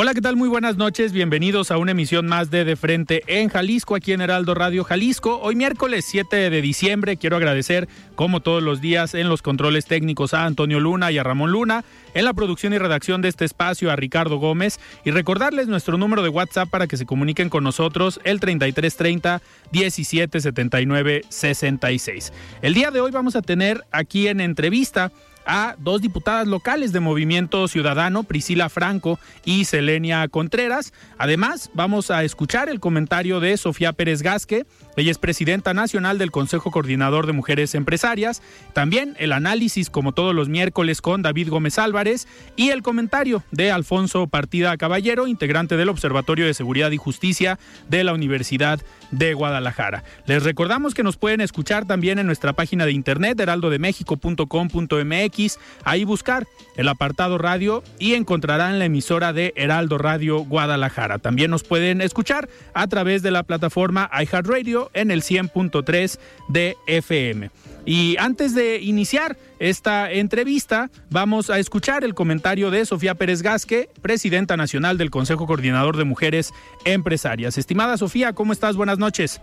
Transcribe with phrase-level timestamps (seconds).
[0.00, 0.36] Hola, ¿qué tal?
[0.36, 1.10] Muy buenas noches.
[1.10, 5.40] Bienvenidos a una emisión más de De Frente en Jalisco, aquí en Heraldo Radio Jalisco.
[5.42, 10.34] Hoy miércoles 7 de diciembre quiero agradecer, como todos los días, en los controles técnicos
[10.34, 13.90] a Antonio Luna y a Ramón Luna, en la producción y redacción de este espacio
[13.90, 18.20] a Ricardo Gómez y recordarles nuestro número de WhatsApp para que se comuniquen con nosotros,
[18.22, 22.32] el 3330 1779 66.
[22.62, 25.10] El día de hoy vamos a tener aquí en entrevista
[25.48, 30.92] a dos diputadas locales de Movimiento Ciudadano, Priscila Franco y Selenia Contreras.
[31.16, 34.66] Además, vamos a escuchar el comentario de Sofía Pérez Gasque.
[34.98, 38.42] Ella es presidenta nacional del Consejo Coordinador de Mujeres Empresarias.
[38.72, 43.70] También el análisis, como todos los miércoles, con David Gómez Álvarez y el comentario de
[43.70, 48.80] Alfonso Partida Caballero, integrante del Observatorio de Seguridad y Justicia de la Universidad
[49.12, 50.02] de Guadalajara.
[50.26, 56.48] Les recordamos que nos pueden escuchar también en nuestra página de internet heraldodemexico.com.mx ahí buscar
[56.76, 61.18] el apartado radio y encontrarán la emisora de Heraldo Radio Guadalajara.
[61.18, 66.18] También nos pueden escuchar a través de la plataforma iHeartRadio en el 100.3
[66.48, 67.50] de FM.
[67.84, 73.88] Y antes de iniciar esta entrevista, vamos a escuchar el comentario de Sofía Pérez Gasque,
[74.02, 76.52] presidenta nacional del Consejo Coordinador de Mujeres
[76.84, 77.56] Empresarias.
[77.56, 78.76] Estimada Sofía, ¿cómo estás?
[78.76, 79.40] Buenas noches.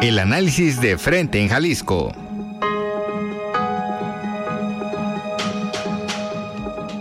[0.00, 2.12] El análisis de frente en Jalisco.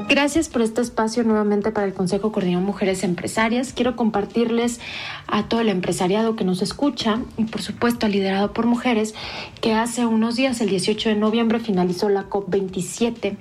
[0.09, 3.73] Gracias por este espacio nuevamente para el Consejo Coordinador Mujeres Empresarias.
[3.73, 4.79] Quiero compartirles
[5.27, 9.15] a todo el empresariado que nos escucha y por supuesto liderado por mujeres
[9.61, 13.37] que hace unos días, el 18 de noviembre, finalizó la COP27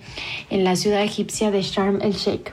[0.50, 2.52] en la ciudad egipcia de Sharm el Sheikh.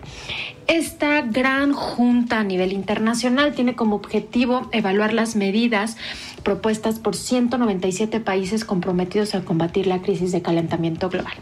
[0.69, 5.97] Esta gran junta a nivel internacional tiene como objetivo evaluar las medidas
[6.43, 11.33] propuestas por 197 países comprometidos a combatir la crisis de calentamiento global.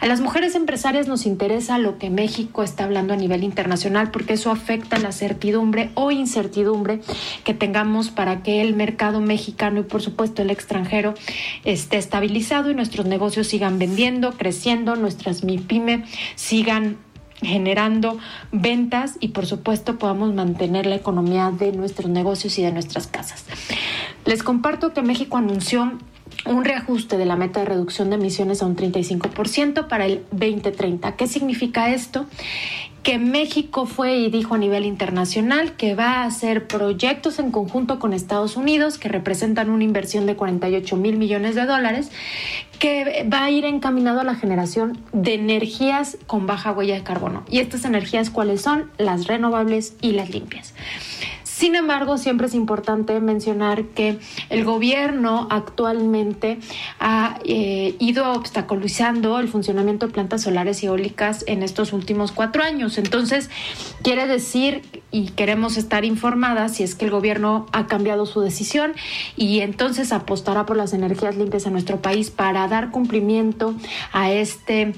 [0.00, 4.32] A las mujeres empresarias nos interesa lo que México está hablando a nivel internacional porque
[4.32, 6.98] eso afecta la certidumbre o incertidumbre
[7.44, 11.14] que tengamos para que el mercado mexicano y por supuesto el extranjero
[11.64, 16.96] esté estabilizado y nuestros negocios sigan vendiendo, creciendo, nuestras MIPYME sigan
[17.44, 18.18] generando
[18.52, 23.44] ventas y por supuesto podamos mantener la economía de nuestros negocios y de nuestras casas.
[24.24, 25.98] Les comparto que México anunció
[26.46, 31.16] un reajuste de la meta de reducción de emisiones a un 35% para el 2030.
[31.16, 32.26] ¿Qué significa esto?
[33.04, 37.98] que México fue y dijo a nivel internacional que va a hacer proyectos en conjunto
[37.98, 42.10] con Estados Unidos que representan una inversión de 48 mil millones de dólares
[42.78, 47.44] que va a ir encaminado a la generación de energías con baja huella de carbono.
[47.50, 48.90] ¿Y estas energías cuáles son?
[48.96, 50.72] Las renovables y las limpias.
[51.54, 54.18] Sin embargo, siempre es importante mencionar que
[54.50, 56.58] el gobierno actualmente
[56.98, 62.64] ha eh, ido obstaculizando el funcionamiento de plantas solares y eólicas en estos últimos cuatro
[62.64, 62.98] años.
[62.98, 63.50] Entonces,
[64.02, 64.82] quiere decir,
[65.12, 68.92] y queremos estar informadas, si es que el gobierno ha cambiado su decisión
[69.36, 73.76] y entonces apostará por las energías limpias en nuestro país para dar cumplimiento
[74.12, 74.92] a este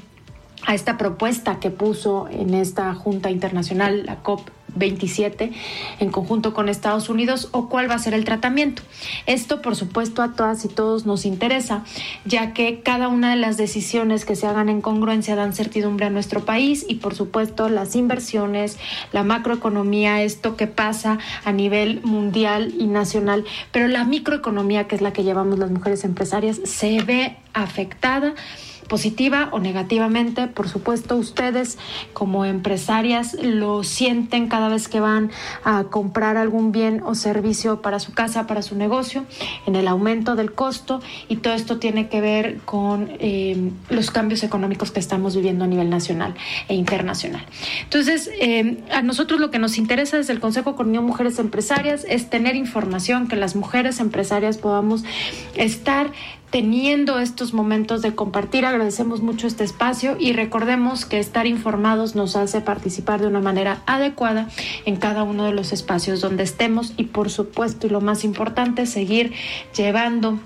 [0.67, 5.53] a esta propuesta que puso en esta Junta Internacional, la COP 27
[6.01, 8.83] en conjunto con Estados Unidos o cuál va a ser el tratamiento.
[9.27, 11.85] Esto, por supuesto, a todas y todos nos interesa,
[12.25, 16.11] ya que cada una de las decisiones que se hagan en congruencia dan certidumbre a
[16.11, 18.79] nuestro país y, por supuesto, las inversiones,
[19.13, 25.01] la macroeconomía, esto que pasa a nivel mundial y nacional, pero la microeconomía, que es
[25.01, 28.35] la que llevamos las mujeres empresarias, se ve afectada
[28.89, 30.47] positiva o negativamente.
[30.49, 31.79] Por supuesto, ustedes
[32.13, 35.31] como empresarias lo sienten cada vez que van
[35.65, 39.25] a comprar algún bien o servicio para su casa, para su negocio,
[39.67, 44.43] en el aumento del costo y todo esto tiene que ver con eh, los cambios
[44.43, 46.35] económicos que estamos viviendo a nivel nacional
[46.69, 47.45] e internacional.
[47.83, 52.31] Entonces, eh, a nosotros lo que nos interesa desde el Consejo Coordinador Mujeres Empresarias es
[52.31, 55.05] tener información que las mujeres empresarias podamos
[55.55, 56.13] estar
[56.51, 58.65] teniendo estos momentos de compartir.
[58.65, 63.83] Agradecemos mucho este espacio y recordemos que estar informados nos hace participar de una manera
[63.87, 64.49] adecuada
[64.85, 68.87] en cada uno de los espacios donde estemos y por supuesto y lo más importante,
[68.87, 69.33] seguir
[69.77, 70.39] llevando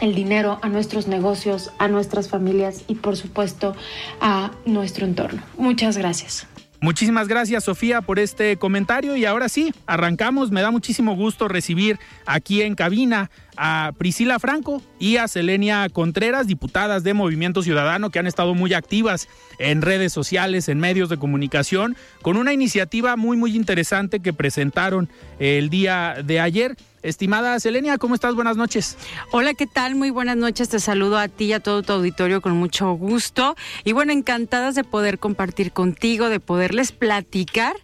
[0.00, 3.74] el dinero a nuestros negocios, a nuestras familias y por supuesto
[4.20, 5.42] a nuestro entorno.
[5.58, 6.49] Muchas gracias.
[6.82, 10.50] Muchísimas gracias Sofía por este comentario y ahora sí, arrancamos.
[10.50, 16.46] Me da muchísimo gusto recibir aquí en cabina a Priscila Franco y a Selenia Contreras,
[16.46, 19.28] diputadas de Movimiento Ciudadano que han estado muy activas
[19.58, 25.10] en redes sociales, en medios de comunicación, con una iniciativa muy muy interesante que presentaron
[25.38, 28.34] el día de ayer Estimada Selenia, ¿cómo estás?
[28.34, 28.98] Buenas noches.
[29.32, 29.94] Hola, ¿qué tal?
[29.94, 30.68] Muy buenas noches.
[30.68, 33.56] Te saludo a ti y a todo tu auditorio con mucho gusto.
[33.84, 37.74] Y bueno, encantadas de poder compartir contigo, de poderles platicar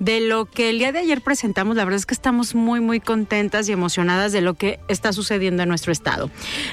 [0.00, 1.76] de lo que el día de ayer presentamos.
[1.76, 5.62] La verdad es que estamos muy, muy contentas y emocionadas de lo que está sucediendo
[5.62, 6.28] en nuestro estado.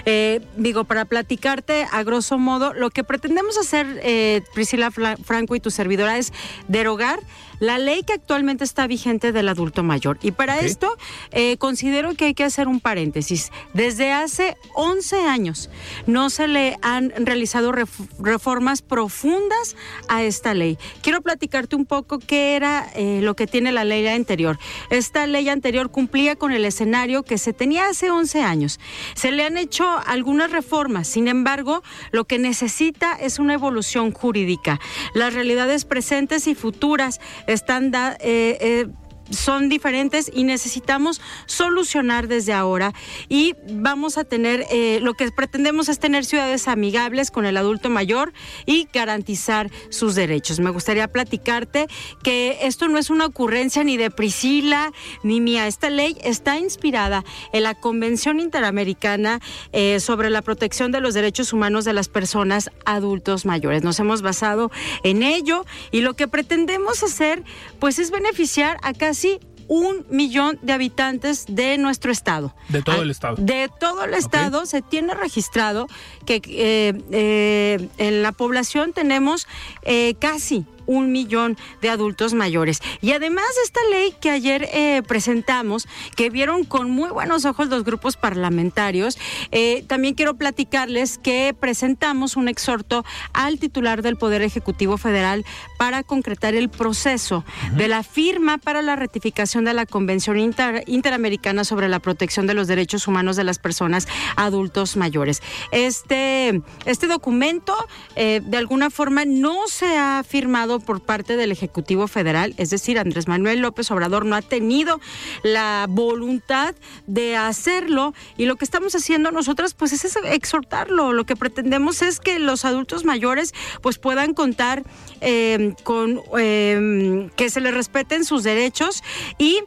[0.05, 5.59] Eh, digo, para platicarte a grosso modo, lo que pretendemos hacer, eh, Priscila Franco y
[5.59, 6.33] tu servidora, es
[6.67, 7.19] derogar
[7.61, 10.17] la ley que actualmente está vigente del adulto mayor.
[10.23, 10.97] Y para esto
[11.29, 13.51] eh, considero que hay que hacer un paréntesis.
[13.75, 15.69] Desde hace 11 años
[16.07, 17.71] no se le han realizado
[18.19, 19.75] reformas profundas
[20.07, 20.79] a esta ley.
[21.03, 24.57] Quiero platicarte un poco qué era eh, lo que tiene la ley anterior.
[24.89, 28.79] Esta ley anterior cumplía con el escenario que se tenía hace 11 años.
[29.13, 34.79] Se le han hecho algunas reformas, sin embargo, lo que necesita es una evolución jurídica.
[35.13, 37.19] Las realidades presentes y futuras
[37.53, 38.87] están da, eh, eh,
[39.31, 42.93] son diferentes y necesitamos solucionar desde ahora
[43.29, 47.89] y vamos a tener, eh, lo que pretendemos es tener ciudades amigables con el adulto
[47.89, 48.33] mayor
[48.65, 50.59] y garantizar sus derechos.
[50.59, 51.87] Me gustaría platicarte
[52.23, 54.91] que esto no es una ocurrencia ni de Priscila
[55.23, 55.67] ni mía.
[55.67, 57.23] Esta ley está inspirada
[57.53, 59.39] en la Convención Interamericana
[59.71, 63.83] eh, sobre la protección de los derechos humanos de las personas adultos mayores.
[63.83, 64.71] Nos hemos basado
[65.03, 67.43] en ello y lo que pretendemos hacer
[67.79, 69.20] pues es beneficiar a casi
[69.67, 72.53] un millón de habitantes de nuestro estado.
[72.67, 73.37] De todo el estado.
[73.37, 75.87] De todo el estado se tiene registrado
[76.25, 79.47] que eh, eh, en la población tenemos
[79.83, 82.81] eh, casi un millón de adultos mayores.
[83.01, 87.83] Y además esta ley que ayer eh, presentamos, que vieron con muy buenos ojos los
[87.83, 89.17] grupos parlamentarios,
[89.51, 95.45] eh, también quiero platicarles que presentamos un exhorto al titular del Poder Ejecutivo Federal
[95.77, 97.45] para concretar el proceso
[97.75, 102.67] de la firma para la ratificación de la Convención Interamericana sobre la protección de los
[102.67, 105.41] derechos humanos de las personas adultos mayores.
[105.71, 107.73] Este, este documento
[108.15, 112.99] eh, de alguna forma no se ha firmado por parte del Ejecutivo Federal, es decir,
[112.99, 114.99] Andrés Manuel López Obrador no ha tenido
[115.43, 116.75] la voluntad
[117.07, 121.13] de hacerlo y lo que estamos haciendo nosotras pues es exhortarlo.
[121.13, 124.83] Lo que pretendemos es que los adultos mayores pues puedan contar
[125.21, 129.03] eh, con eh, que se les respeten sus derechos
[129.37, 129.59] y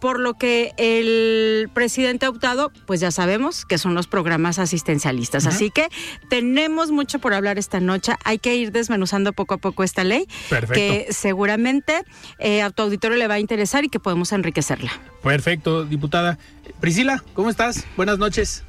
[0.00, 5.46] por lo que el presidente ha optado, pues ya sabemos que son los programas asistencialistas.
[5.46, 5.88] Así que
[6.28, 8.12] tenemos mucho por hablar esta noche.
[8.24, 10.26] Hay que ir desmenuzando poco a poco esta ley,
[10.72, 12.04] que seguramente
[12.38, 14.90] eh, a tu auditorio le va a interesar y que podemos enriquecerla.
[15.22, 16.38] Perfecto, diputada.
[16.80, 17.84] Priscila, ¿cómo estás?
[17.96, 18.64] Buenas noches.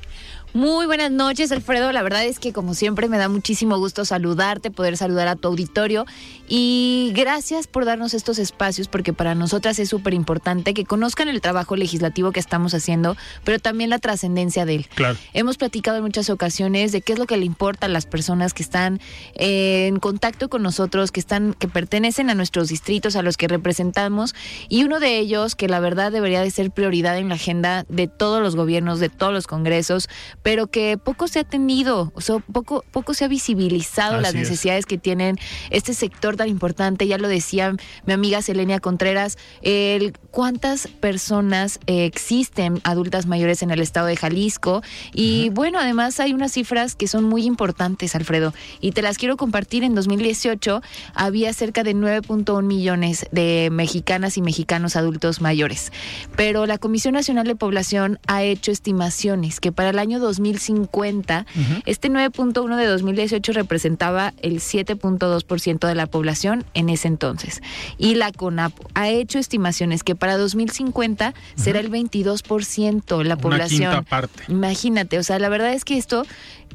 [0.54, 1.94] Muy buenas noches, Alfredo.
[1.94, 5.48] La verdad es que como siempre me da muchísimo gusto saludarte, poder saludar a tu
[5.48, 6.06] auditorio
[6.50, 11.40] y gracias por darnos estos espacios porque para nosotras es súper importante que conozcan el
[11.40, 13.16] trabajo legislativo que estamos haciendo,
[13.46, 14.88] pero también la trascendencia de él.
[14.94, 15.18] Claro.
[15.32, 18.54] Hemos platicado en muchas ocasiones de qué es lo que le importa a las personas
[18.54, 19.00] que están
[19.36, 23.48] eh, en contacto con nosotros, que están, que pertenecen a nuestros distritos, a los que
[23.48, 24.36] representamos
[24.68, 28.10] y uno de ellos que la verdad debería de ser prioridad en la agenda de
[28.10, 30.10] todos los gobiernos, de todos los congresos
[30.44, 34.86] pero que poco se ha tenido, o sea, poco, poco se ha visibilizado las necesidades
[34.86, 35.38] que tienen
[35.70, 37.08] este sector tan importante.
[37.08, 43.72] Ya lo decía mi amiga Selenia Contreras, el cuántas personas eh, existen adultas mayores en
[43.72, 44.82] el estado de Jalisco.
[45.14, 49.38] Y bueno, además hay unas cifras que son muy importantes, Alfredo, y te las quiero
[49.38, 49.84] compartir.
[49.84, 50.82] En 2018
[51.14, 55.92] había cerca de 9.1 millones de mexicanas y mexicanos adultos mayores.
[56.36, 61.46] Pero la Comisión Nacional de Población ha hecho estimaciones que para el año 2050,
[61.86, 67.62] este 9.1 de 2018 representaba el 7.2% de la población en ese entonces.
[67.98, 73.92] Y la CONAPO ha hecho estimaciones que para 2050 será el 22% la población.
[73.92, 74.44] Una parte.
[74.48, 76.26] Imagínate, o sea, la verdad es que esto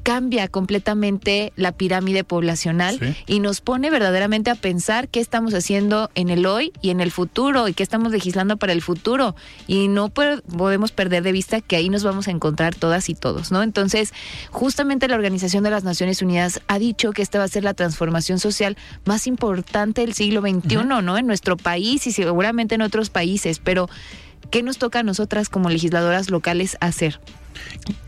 [0.07, 6.29] cambia completamente la pirámide poblacional y nos pone verdaderamente a pensar qué estamos haciendo en
[6.29, 9.35] el hoy y en el futuro y qué estamos legislando para el futuro.
[9.67, 13.51] Y no podemos perder de vista que ahí nos vamos a encontrar todas y todos,
[13.51, 13.65] ¿no?
[13.65, 14.13] Entonces,
[14.53, 17.75] justamente la Organización de las Naciones Unidas ha dicho que esta va a ser la
[17.75, 21.19] transformación social más importante del siglo XXI, ¿no?
[21.19, 23.89] En nuestro país y seguramente en otros países, pero
[24.53, 27.19] ¿qué nos toca a nosotras como legisladoras locales hacer?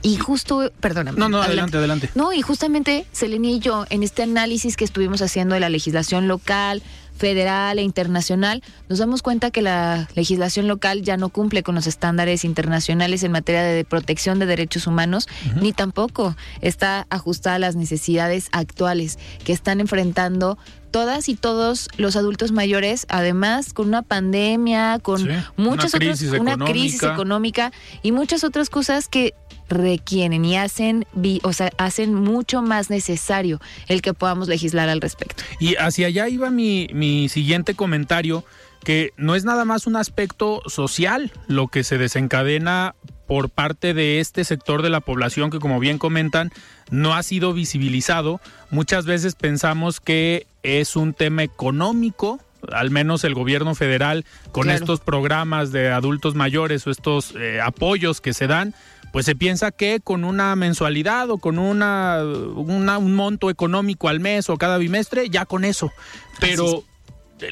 [0.02, 1.18] Y justo, perdóname.
[1.18, 2.10] No, no, adelante, adelante.
[2.14, 6.28] No, y justamente Selenia y yo, en este análisis que estuvimos haciendo de la legislación
[6.28, 6.82] local,
[7.18, 11.86] federal e internacional, nos damos cuenta que la legislación local ya no cumple con los
[11.86, 15.28] estándares internacionales en materia de protección de derechos humanos,
[15.60, 20.58] ni tampoco está ajustada a las necesidades actuales que están enfrentando
[20.90, 27.02] todas y todos los adultos mayores, además con una pandemia, con muchas otras, una crisis
[27.02, 29.34] económica y muchas otras cosas que
[29.68, 31.06] requieren y hacen,
[31.42, 35.42] o sea, hacen mucho más necesario el que podamos legislar al respecto.
[35.60, 38.44] Y hacia allá iba mi, mi siguiente comentario,
[38.84, 42.94] que no es nada más un aspecto social lo que se desencadena
[43.28, 46.50] por parte de este sector de la población que, como bien comentan,
[46.90, 48.40] no ha sido visibilizado.
[48.70, 52.40] Muchas veces pensamos que es un tema económico,
[52.72, 58.22] al menos el gobierno federal, con estos programas de adultos mayores o estos eh, apoyos
[58.22, 58.74] que se dan,
[59.12, 64.48] pues se piensa que con una mensualidad o con una, un monto económico al mes
[64.50, 65.92] o cada bimestre, ya con eso.
[66.40, 66.84] Pero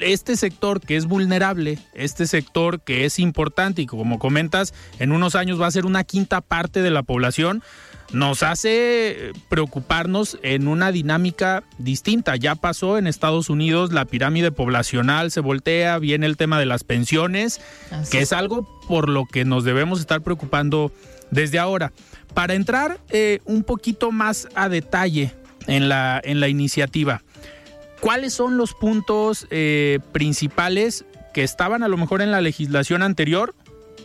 [0.00, 5.34] este sector que es vulnerable, este sector que es importante y como comentas, en unos
[5.34, 7.62] años va a ser una quinta parte de la población,
[8.12, 12.36] nos hace preocuparnos en una dinámica distinta.
[12.36, 16.84] Ya pasó en Estados Unidos, la pirámide poblacional se voltea, viene el tema de las
[16.84, 17.60] pensiones,
[18.10, 20.92] que es algo por lo que nos debemos estar preocupando
[21.30, 21.92] desde ahora.
[22.34, 25.32] Para entrar eh, un poquito más a detalle
[25.66, 27.22] en la, en la iniciativa,
[28.00, 33.54] ¿cuáles son los puntos eh, principales que estaban a lo mejor en la legislación anterior,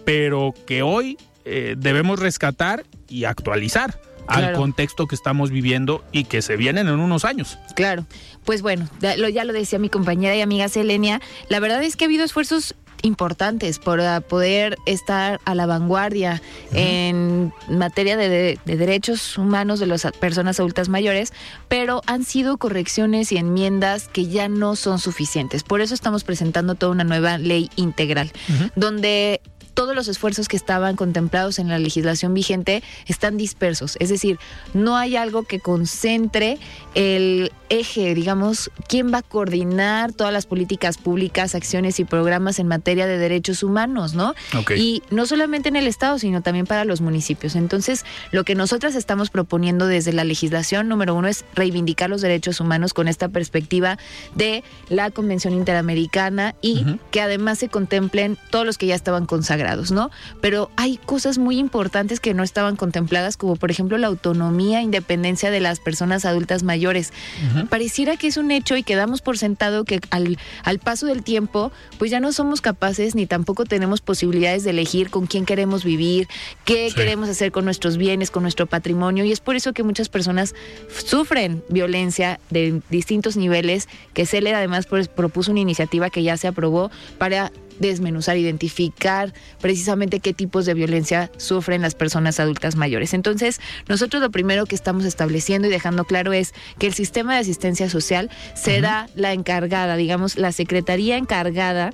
[0.05, 3.99] pero que hoy eh, debemos rescatar y actualizar?
[4.27, 7.57] al contexto que estamos viviendo y que se vienen en unos años.
[7.75, 8.05] Claro,
[8.45, 11.95] pues bueno, ya lo, ya lo decía mi compañera y amiga Selenia, la verdad es
[11.95, 16.41] que ha habido esfuerzos importantes para poder estar a la vanguardia
[16.73, 21.33] en materia de, derechos humanos de las personas adultas mayores,
[21.67, 25.63] pero han sido correcciones y enmiendas que ya no son suficientes.
[25.63, 28.31] Por eso estamos presentando toda una nueva ley integral,
[28.75, 29.41] donde
[29.73, 33.97] todos los esfuerzos que estaban contemplados en la legislación vigente están dispersos.
[33.99, 34.39] Es decir,
[34.73, 36.57] no hay algo que concentre
[36.93, 42.67] el eje, digamos, quién va a coordinar todas las políticas públicas, acciones y programas en
[42.67, 44.35] materia de derechos humanos, ¿no?
[44.75, 47.55] Y no solamente en el Estado, sino también para los municipios.
[47.55, 52.59] Entonces, lo que nosotras estamos proponiendo desde la legislación, número uno, es reivindicar los derechos
[52.59, 53.97] humanos con esta perspectiva
[54.35, 59.60] de la Convención Interamericana y que además se contemplen todos los que ya estaban consagrados,
[59.91, 60.11] ¿no?
[60.41, 64.83] Pero hay cosas muy importantes que no estaban contempladas, como por ejemplo la autonomía e
[64.83, 67.13] independencia de las personas adultas mayores.
[67.69, 71.71] Pareciera que es un hecho y quedamos por sentado que al, al paso del tiempo,
[71.97, 76.27] pues ya no somos capaces ni tampoco tenemos posibilidades de elegir con quién queremos vivir,
[76.65, 79.23] qué queremos hacer con nuestros bienes, con nuestro patrimonio.
[79.25, 80.53] Y es por eso que muchas personas
[81.05, 86.47] sufren violencia de distintos niveles, que CELED además pues, propuso una iniciativa que ya se
[86.47, 93.13] aprobó para desmenuzar, identificar precisamente qué tipos de violencia sufren las personas adultas mayores.
[93.13, 97.39] Entonces, nosotros lo primero que estamos estableciendo y dejando claro es que el sistema de
[97.39, 101.91] asistencia social será la encargada, digamos, la secretaría encargada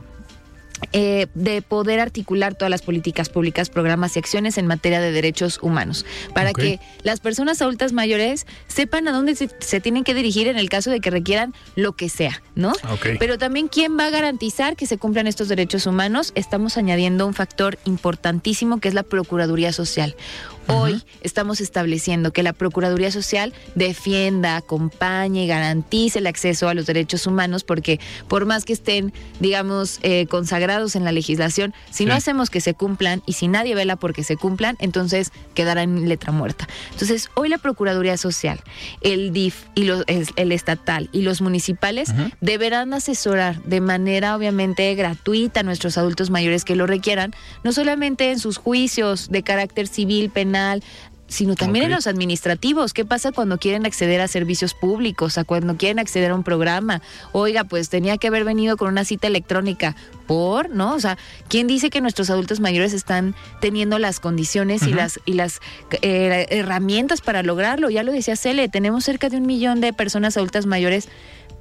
[0.93, 5.59] eh, de poder articular todas las políticas públicas, programas y acciones en materia de derechos
[5.61, 10.57] humanos, para que las personas adultas mayores sepan a dónde se, tienen que dirigir en
[10.57, 12.73] el caso de que requieran lo que sea, ¿no?
[13.19, 16.31] Pero también quién va a garantizar que se cumplan estos derechos humanos.
[16.35, 20.15] Estamos añadiendo un factor importantísimo que es la Procuraduría Social.
[20.67, 26.85] Hoy estamos estableciendo que la Procuraduría Social defienda, acompañe, y garantice el acceso a los
[26.85, 32.13] derechos humanos, porque por más que estén, digamos, eh, consagrados en la legislación, si no
[32.13, 36.31] hacemos que se cumplan y si nadie vela porque se cumplan, entonces quedará en letra
[36.31, 36.67] muerta.
[36.91, 38.59] Entonces, hoy la Procuraduría Social,
[39.01, 44.93] el DIF y los, el, el estatal y los municipales deberán asesorar de manera obviamente
[44.95, 47.33] gratuita a nuestros adultos mayores que lo requieran,
[47.63, 50.56] no solamente en sus juicios de carácter civil, penal,
[51.27, 52.93] sino también en los administrativos.
[52.93, 57.01] ¿Qué pasa cuando quieren acceder a servicios públicos, a cuando quieren acceder a un programa?
[57.33, 59.95] Oiga, pues tenía que haber venido con una cita electrónica.
[60.25, 60.69] ¿Por?
[60.69, 60.93] ¿No?
[60.93, 65.33] O sea, ¿quién dice que nuestros adultos mayores están teniendo las condiciones y las, y
[65.33, 65.59] las
[66.01, 67.89] eh, herramientas para lograrlo?
[67.89, 71.07] Ya lo decía Cele, tenemos cerca de un millón de personas adultas mayores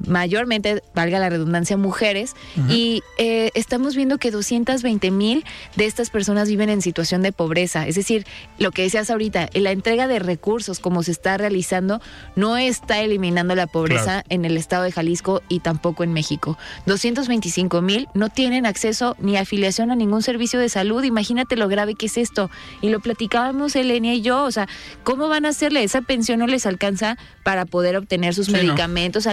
[0.06, 2.34] mayormente, valga la redundancia, mujeres,
[2.68, 5.44] y eh, estamos viendo que 220 mil
[5.76, 7.86] de estas personas viven en situación de pobreza.
[7.86, 8.26] Es decir,
[8.58, 12.00] lo que decías ahorita, la entrega de recursos como se está realizando
[12.34, 14.26] no está eliminando la pobreza Claro.
[14.28, 16.58] en el estado de Jalisco y tampoco en México.
[16.86, 21.02] 225 mil no tienen acceso ni afiliación a ningún servicio de salud.
[21.04, 22.50] Imagínate lo grave que es esto.
[22.82, 24.68] Y lo platicábamos Elenia y yo, o sea,
[25.04, 25.82] ¿cómo van a hacerle?
[25.82, 28.58] Esa pensión no les alcanza para poder obtener sus Sí, no.
[28.58, 29.26] medicamentos,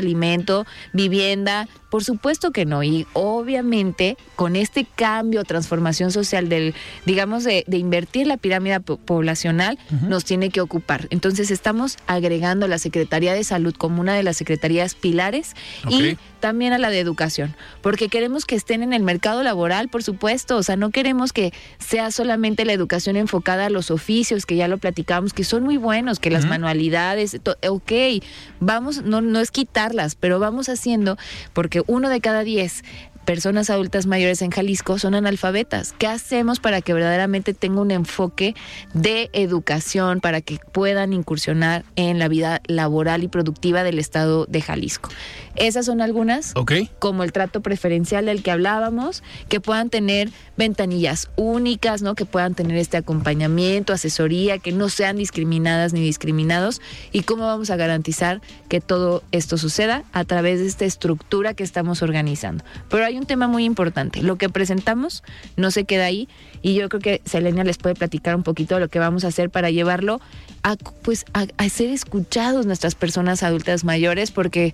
[0.93, 1.67] vivienda.
[1.89, 2.81] Por supuesto que no.
[2.81, 6.73] Y obviamente con este cambio, transformación social del,
[7.05, 11.07] digamos, de, de invertir la pirámide po- poblacional, nos tiene que ocupar.
[11.11, 15.53] Entonces estamos agregando la Secretaría de Salud como una de las secretarías pilares
[15.87, 20.03] y también a la de educación, porque queremos que estén en el mercado laboral, por
[20.03, 24.57] supuesto, o sea, no queremos que sea solamente la educación enfocada a los oficios, que
[24.57, 27.91] ya lo platicamos, que son muy buenos, que las manualidades, ok,
[28.59, 31.17] vamos, no, no es quitarlas, pero vamos haciendo,
[31.53, 32.83] porque uno de cada diez
[33.23, 35.93] personas adultas mayores en Jalisco son analfabetas.
[35.97, 38.53] ¿Qué hacemos para que verdaderamente tenga un enfoque
[38.93, 44.61] de educación, para que puedan incursionar en la vida laboral y productiva del estado de
[44.61, 45.09] Jalisco?
[45.55, 46.53] Esas son algunas.
[46.99, 52.15] Como el trato preferencial del que hablábamos, que puedan tener ventanillas únicas, ¿no?
[52.15, 56.81] Que puedan tener este acompañamiento, asesoría, que no sean discriminadas ni discriminados.
[57.11, 61.63] Y cómo vamos a garantizar que todo esto suceda a través de esta estructura que
[61.63, 62.63] estamos organizando.
[62.89, 65.23] Pero hay un tema muy importante, lo que presentamos
[65.55, 66.27] no se queda ahí.
[66.61, 69.27] Y yo creo que Selenia les puede platicar un poquito de lo que vamos a
[69.27, 70.21] hacer para llevarlo
[70.63, 74.73] a pues a, a ser escuchados nuestras personas adultas mayores porque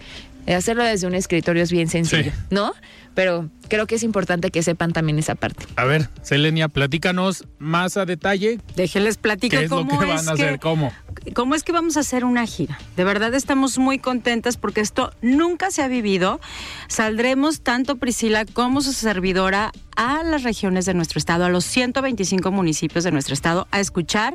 [0.54, 2.38] hacerlo desde un escritorio es bien sencillo, Sí.
[2.50, 2.74] ¿no?
[3.16, 5.66] Pero creo que es importante que sepan también esa parte.
[5.76, 10.16] A ver, Selenia, platícanos más a detalle Déjenles platico qué es lo cómo que es
[10.26, 10.92] van a que- hacer, cómo.
[11.36, 12.80] ¿Cómo es que vamos a hacer una gira?
[12.96, 16.40] De verdad estamos muy contentas porque esto nunca se ha vivido.
[16.88, 22.52] Saldremos tanto Priscila como su servidora a las regiones de nuestro estado, a los 125
[22.52, 24.34] municipios de nuestro estado, a escuchar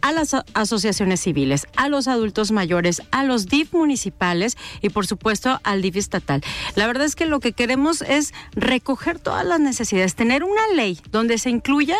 [0.00, 5.60] a las asociaciones civiles, a los adultos mayores, a los DIF municipales y por supuesto
[5.62, 6.42] al DIF estatal.
[6.74, 11.00] La verdad es que lo que queremos es recoger todas las necesidades, tener una ley
[11.10, 11.96] donde se incluya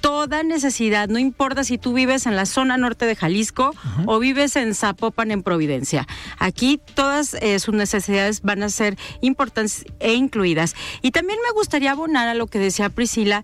[0.00, 3.74] toda necesidad, no importa si tú vives en la zona norte de Jalisco
[4.06, 6.06] o vives en Zapopan, en Providencia.
[6.38, 10.74] Aquí todas eh, sus necesidades van a ser importantes e incluidas.
[11.02, 13.42] Y también me gustaría abonar a lo que decía Priscila,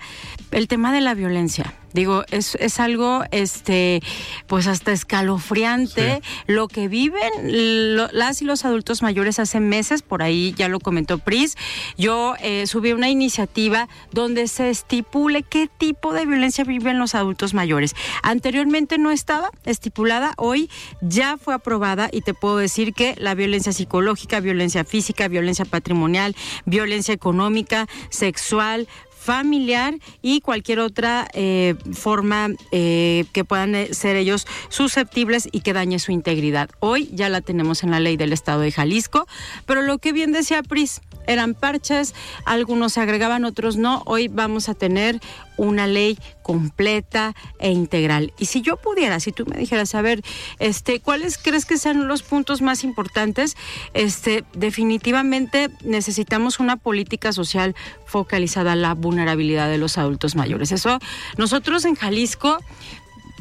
[0.50, 1.74] el tema de la violencia.
[1.96, 4.02] Digo, es, es algo, este,
[4.46, 10.22] pues hasta escalofriante lo que viven lo- las y los adultos mayores hace meses, por
[10.22, 11.56] ahí ya lo comentó Pris.
[11.96, 17.54] Yo eh, subí una iniciativa donde se estipule qué tipo de violencia viven los adultos
[17.54, 17.94] mayores.
[18.22, 23.72] Anteriormente no estaba estipulada, hoy ya fue aprobada y te puedo decir que la violencia
[23.72, 28.86] psicológica, violencia física, violencia patrimonial, violencia económica, sexual,
[29.26, 35.72] familiar y cualquier otra eh, forma eh, que puedan eh, ser ellos susceptibles y que
[35.72, 36.70] dañe su integridad.
[36.78, 39.26] Hoy ya la tenemos en la ley del Estado de Jalisco,
[39.66, 44.02] pero lo que bien decía Pris, eran parches, algunos se agregaban, otros no.
[44.06, 45.20] Hoy vamos a tener
[45.56, 48.32] una ley completa e integral.
[48.38, 50.22] Y si yo pudiera, si tú me dijeras, a ver,
[50.58, 53.56] este, ¿cuáles crees que sean los puntos más importantes?
[53.94, 60.72] Este, definitivamente necesitamos una política social focalizada a la vulnerabilidad de los adultos mayores.
[60.72, 60.98] Eso,
[61.36, 62.58] nosotros en Jalisco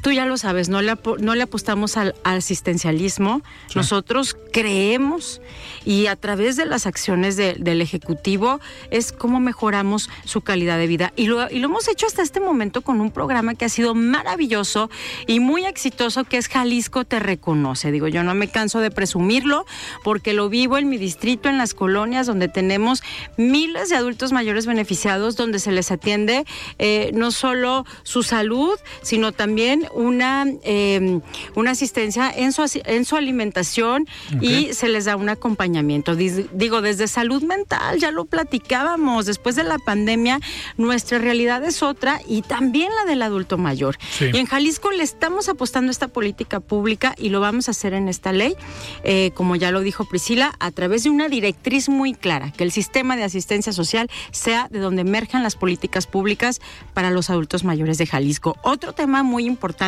[0.06, 3.42] tú ya lo sabes, no le, no le apostamos al, al asistencialismo,
[3.74, 5.42] nosotros creemos
[5.84, 8.60] y a través de las acciones de- del Ejecutivo
[8.92, 11.12] es cómo mejoramos su calidad de vida.
[11.16, 13.96] Y lo, y lo hemos hecho hasta este momento con un programa que ha sido
[13.96, 14.92] maravilloso
[15.26, 17.92] y muy exitoso, que es Jalisco Te Reconoce.
[17.92, 19.66] Digo, yo no me canso de presumirlo
[20.04, 23.02] porque lo vivo en mi distrito, en las colonias, donde tenemos
[23.38, 26.46] miles de adultos mayores beneficiados, donde se les atiende
[26.78, 31.20] eh, no solo su salud, sino también una, eh,
[31.56, 34.08] una asistencia en su, en su alimentación
[34.42, 36.16] y se les da un acompañamiento.
[36.16, 40.40] Digo, desde salud mental, ya lo platicábamos, después de la pandemia,
[40.78, 43.98] nuestra realidad es otra y también la del adulto mayor.
[44.20, 47.94] Y en Jalisco le estamos apostando a esta política pública y lo vamos a hacer
[47.94, 48.56] en esta ley,
[49.04, 52.72] eh, como ya lo dijo Priscila, a través de una directriz muy clara, que el
[52.72, 56.60] sistema de asistencia social sea de donde emerjan las políticas públicas
[56.94, 58.58] para los adultos mayores de Jalisco.
[58.64, 59.85] Otro tema muy importante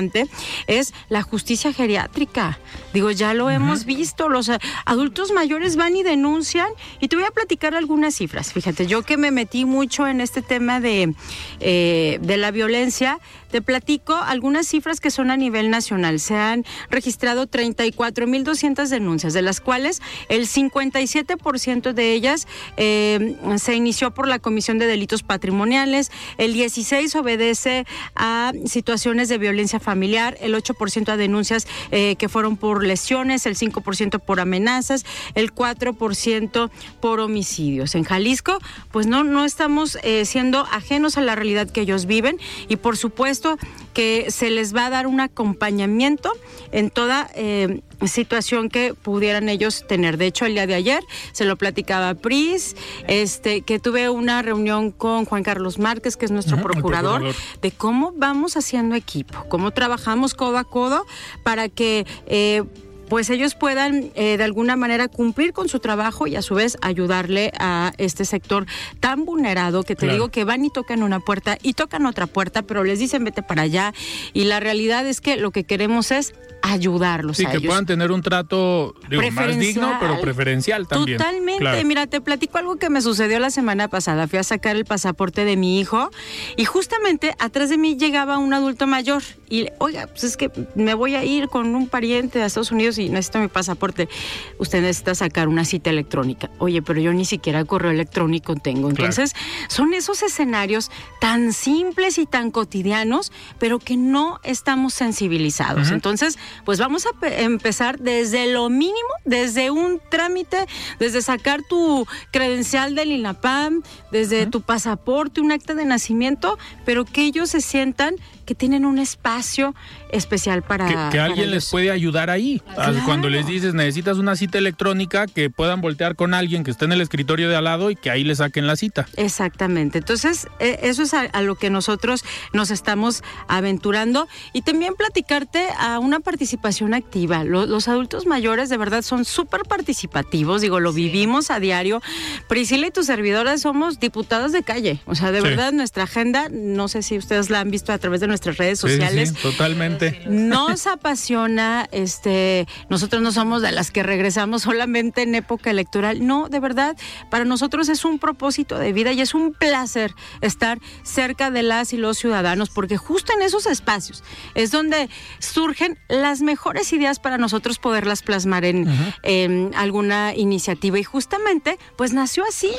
[0.68, 2.60] es la justicia geriátrica.
[2.94, 4.52] Digo, ya lo hemos visto, los
[4.86, 6.68] adultos mayores van y denuncian
[7.00, 8.54] y te voy a platicar algunas cifras.
[8.54, 11.14] Fíjate, yo que me metí mucho en este tema de,
[11.60, 13.20] eh, de la violencia,
[13.52, 16.20] te platico algunas cifras que son a nivel nacional.
[16.20, 24.12] Se han registrado 34.200 denuncias, de las cuales el 57% de ellas eh, se inició
[24.12, 30.54] por la Comisión de Delitos Patrimoniales, el 16% obedece a situaciones de violencia familiar, el
[30.54, 36.70] 8% a denuncias eh, que fueron por lesiones, el 5% por amenazas, el 4%
[37.00, 37.96] por homicidios.
[37.96, 38.60] En Jalisco,
[38.92, 42.98] pues no, no estamos eh, siendo ajenos a la realidad que ellos viven y por
[42.98, 43.58] supuesto
[43.94, 46.32] que se les va a dar un acompañamiento
[46.72, 50.18] en toda eh, situación que pudieran ellos tener.
[50.18, 52.76] De hecho, el día de ayer se lo platicaba Pris,
[53.08, 57.24] este, que tuve una reunión con Juan Carlos Márquez, que es nuestro procurador,
[57.62, 61.06] de cómo vamos haciendo equipo, cómo trabajamos codo a codo
[61.44, 62.64] para que eh,
[63.10, 66.78] pues ellos puedan eh, de alguna manera cumplir con su trabajo y a su vez
[66.82, 68.66] ayudarle a este sector
[69.00, 72.62] tan vulnerado que te digo que van y tocan una puerta y tocan otra puerta,
[72.62, 73.94] pero les dicen vete para allá
[74.34, 77.38] y la realidad es que lo que queremos es ayudarlos.
[77.38, 81.18] Sí, que puedan tener un trato más digno, pero preferencial también.
[81.18, 81.84] Totalmente.
[81.84, 84.28] Mira, te platico algo que me sucedió la semana pasada.
[84.28, 86.10] Fui a sacar el pasaporte de mi hijo
[86.56, 90.94] y justamente atrás de mí llegaba un adulto mayor y, oiga, pues es que me
[90.94, 94.10] voy a ir con un pariente a Estados Unidos y necesito mi pasaporte.
[94.58, 96.50] Usted necesita sacar una cita electrónica.
[96.60, 98.90] Oye, pero yo ni siquiera correo electrónico tengo.
[98.90, 99.34] Entonces,
[99.68, 105.92] son esos escenarios tan simples y tan cotidianos, pero que no estamos sensibilizados.
[105.92, 110.66] Entonces, pues vamos a empezar desde lo mínimo, desde un trámite,
[111.00, 117.22] desde sacar tu credencial del INAPAM, desde tu pasaporte, un acta de nacimiento, pero que
[117.22, 118.16] ellos se sientan
[118.48, 119.76] que tienen un espacio
[120.10, 121.10] especial para...
[121.10, 122.64] Que, alguien les puede ayudar ahí.
[123.06, 126.94] Cuando les dices necesitas una cita electrónica, que puedan voltear con alguien que esté en
[126.94, 129.06] el escritorio de al lado y que ahí le saquen la cita.
[129.18, 129.98] Exactamente.
[129.98, 134.28] Entonces, e, eso es a, lo que nosotros nos estamos aventurando.
[134.54, 137.44] Y también platicarte a una participación activa.
[137.44, 142.02] Los, adultos mayores de verdad son súper participativos, digo, lo vivimos a diario.
[142.48, 145.02] Priscila y tus servidoras somos diputados de calle.
[145.06, 148.22] O sea, de verdad nuestra agenda, no sé si ustedes la han visto a través
[148.22, 149.34] de nuestras redes sociales.
[149.34, 150.22] totalmente.
[150.28, 156.26] Nos apasiona, este, nosotros no somos de las que regresamos solamente en época electoral.
[156.26, 156.96] No, de verdad,
[157.32, 161.94] para nosotros es un propósito de vida y es un placer estar cerca de las
[161.94, 164.24] y los ciudadanos, porque justo en esos espacios
[164.54, 168.88] es donde surgen las mejores ideas para nosotros poderlas plasmar en,
[169.24, 171.00] en alguna iniciativa.
[171.00, 172.72] Y justamente, pues nació así,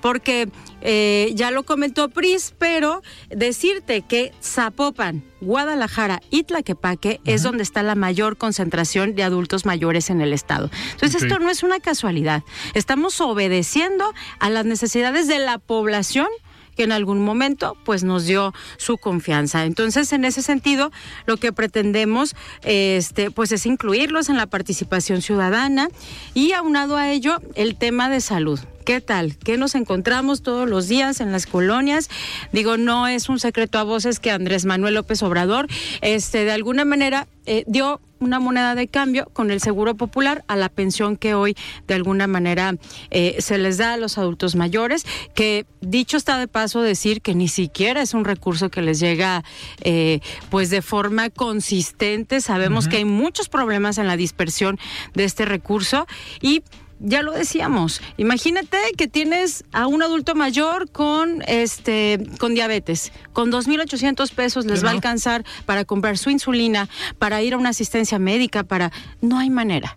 [0.00, 7.62] porque eh, ya lo comentó Pris, pero decirte que Zapopan, Guadalajara y Tlaquepaque es donde
[7.62, 10.70] está la mayor concentración de adultos mayores en el estado.
[10.92, 12.42] Entonces esto no es una casualidad.
[12.74, 16.28] Estamos obedeciendo a las necesidades de la población
[16.76, 19.64] que en algún momento pues nos dio su confianza.
[19.64, 20.90] Entonces, en ese sentido,
[21.26, 25.88] lo que pretendemos este pues es incluirlos en la participación ciudadana
[26.34, 28.60] y aunado a ello el tema de salud.
[28.90, 29.36] ¿Qué tal?
[29.36, 32.10] ¿Qué nos encontramos todos los días en las colonias?
[32.50, 35.68] Digo, no es un secreto a voces que Andrés Manuel López Obrador,
[36.00, 40.56] este, de alguna manera eh, dio una moneda de cambio con el seguro popular a
[40.56, 42.74] la pensión que hoy de alguna manera
[43.10, 47.34] eh, se les da a los adultos mayores, que dicho está de paso decir que
[47.34, 49.42] ni siquiera es un recurso que les llega
[49.82, 52.40] eh, pues de forma consistente.
[52.40, 54.78] Sabemos que hay muchos problemas en la dispersión
[55.14, 56.06] de este recurso
[56.42, 56.62] y
[57.00, 63.50] ya lo decíamos, imagínate que tienes a un adulto mayor con este con diabetes, con
[63.50, 68.18] 2800 pesos les va a alcanzar para comprar su insulina, para ir a una asistencia
[68.18, 69.96] médica, para no hay manera.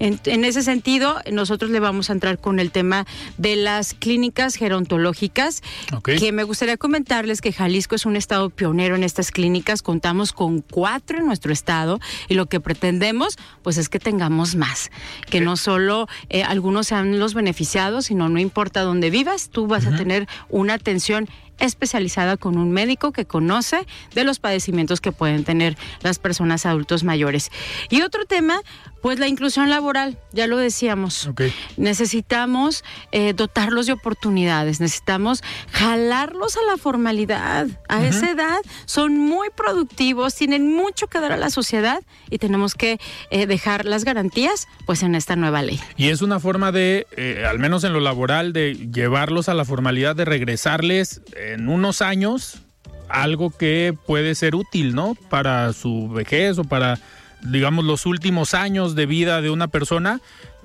[0.00, 5.62] En, ese sentido, nosotros le vamos a entrar con el tema de las clínicas gerontológicas,
[6.02, 10.62] que me gustaría comentarles que Jalisco es un estado pionero en estas clínicas, contamos con
[10.62, 14.90] cuatro en nuestro estado y lo que pretendemos pues es que tengamos más,
[15.28, 19.86] que no solo eh, algunos sean los beneficiados, sino no importa dónde vivas, tú vas
[19.86, 21.28] a tener una atención
[21.60, 27.04] especializada con un médico que conoce de los padecimientos que pueden tener las personas adultos
[27.04, 27.50] mayores.
[27.90, 28.62] Y otro tema,
[29.02, 31.30] pues la inclusión laboral, ya lo decíamos.
[31.76, 37.68] Necesitamos eh, dotarlos de oportunidades, necesitamos jalarlos a la formalidad.
[37.88, 42.74] A esa edad son muy productivos, tienen mucho que dar a la sociedad y tenemos
[42.74, 42.98] que
[43.30, 45.80] eh, dejar las garantías pues en esta nueva ley.
[45.96, 49.64] Y es una forma de, eh, al menos en lo laboral, de llevarlos a la
[49.64, 52.62] formalidad, de regresarles en unos años
[53.08, 55.16] algo que puede ser útil, ¿no?
[55.28, 56.98] Para su vejez o para
[57.42, 60.20] digamos, los últimos años de vida de una persona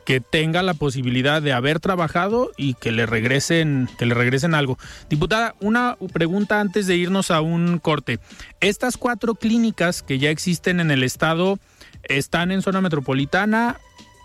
[0.05, 4.77] que tenga la posibilidad de haber trabajado y que le regresen, que le regresen algo.
[5.09, 8.19] Diputada, una pregunta antes de irnos a un corte.
[8.59, 11.57] Estas cuatro clínicas que ya existen en el estado
[12.03, 13.79] están en zona metropolitana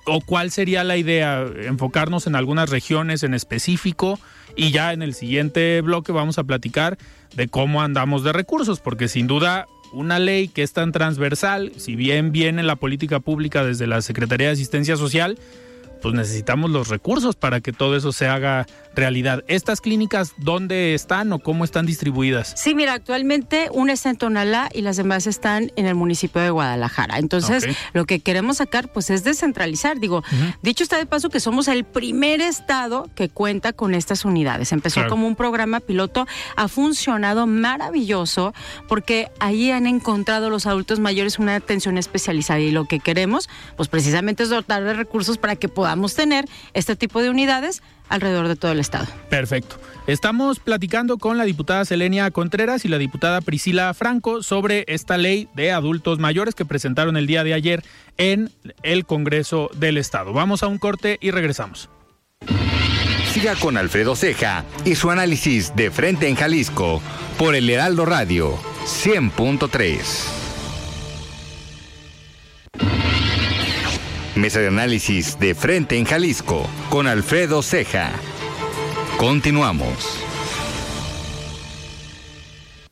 [0.06, 4.18] o cuál sería la idea enfocarnos en algunas regiones en específico
[4.56, 6.98] y ya en el siguiente bloque vamos a platicar
[7.34, 11.96] de cómo andamos de recursos porque sin duda una ley que es tan transversal, si
[11.96, 15.38] bien viene la política pública desde la Secretaría de Asistencia Social,
[16.00, 19.44] pues necesitamos los recursos para que todo eso se haga realidad.
[19.48, 22.52] ¿Estas clínicas dónde están o cómo están distribuidas?
[22.56, 26.50] Sí, mira, actualmente una está en Tonalá y las demás están en el municipio de
[26.50, 27.18] Guadalajara.
[27.18, 30.00] Entonces, lo que queremos sacar pues es descentralizar.
[30.00, 30.22] Digo,
[30.62, 34.72] dicho está de paso que somos el primer estado que cuenta con estas unidades.
[34.72, 36.26] Empezó como un programa piloto,
[36.56, 38.54] ha funcionado maravilloso
[38.88, 43.88] porque ahí han encontrado los adultos mayores una atención especializada y lo que queremos pues
[43.88, 48.56] precisamente es dotar de recursos para que podamos tener este tipo de unidades alrededor de
[48.56, 49.06] todo el estado.
[49.30, 49.76] Perfecto.
[50.06, 55.48] Estamos platicando con la diputada Selenia Contreras y la diputada Priscila Franco sobre esta ley
[55.54, 57.82] de adultos mayores que presentaron el día de ayer
[58.18, 58.50] en
[58.82, 60.32] el Congreso del Estado.
[60.32, 61.88] Vamos a un corte y regresamos.
[63.32, 67.00] Siga con Alfredo Ceja y su análisis de frente en Jalisco
[67.38, 70.39] por el Heraldo Radio 100.3.
[74.40, 78.10] Mesa de análisis de frente en Jalisco con Alfredo Ceja.
[79.18, 80.24] Continuamos.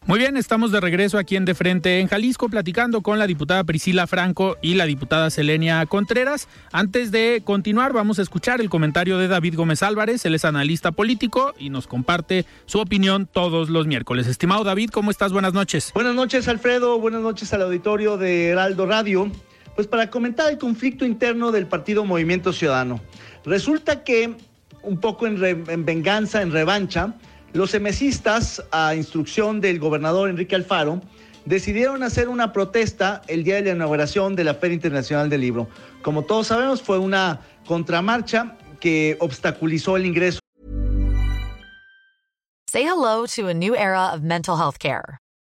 [0.05, 3.65] Muy bien, estamos de regreso aquí en De Frente en Jalisco platicando con la diputada
[3.65, 6.49] Priscila Franco y la diputada Selenia Contreras.
[6.71, 10.93] Antes de continuar, vamos a escuchar el comentario de David Gómez Álvarez, él es analista
[10.93, 14.27] político y nos comparte su opinión todos los miércoles.
[14.27, 15.33] Estimado David, ¿cómo estás?
[15.33, 15.93] Buenas noches.
[15.95, 16.99] Buenas noches, Alfredo.
[16.99, 19.31] Buenas noches al auditorio de Heraldo Radio
[19.79, 23.01] pues para comentar el conflicto interno del partido Movimiento Ciudadano.
[23.45, 24.35] Resulta que,
[24.83, 27.15] un poco en, venganza, en revancha,
[27.53, 31.01] los emesistas, a instrucción del gobernador Enrique Alfaro,
[31.45, 35.69] decidieron hacer una protesta el día de la inauguración de la Feria Internacional del Libro.
[36.03, 40.41] Como todos sabemos, fue una contramarcha que obstaculizó el ingreso.
[42.69, 45.21] Say hello to a new era of mental health care.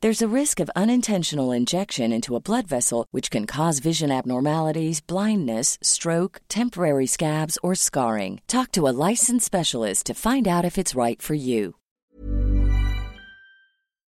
[0.00, 5.00] There's a risk of unintentional injection into a blood vessel, which can cause vision abnormalities,
[5.00, 8.40] blindness, stroke, temporary scabs, or scarring.
[8.46, 11.74] Talk to a licensed specialist to find out if it's right for you.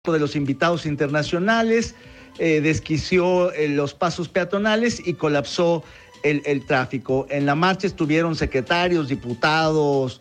[0.05, 1.95] De los invitados internacionales,
[2.38, 5.83] eh, desquició eh, los pasos peatonales y colapsó
[6.23, 7.27] el, el, tráfico.
[7.31, 10.21] En la marcha estuvieron secretarios, diputados,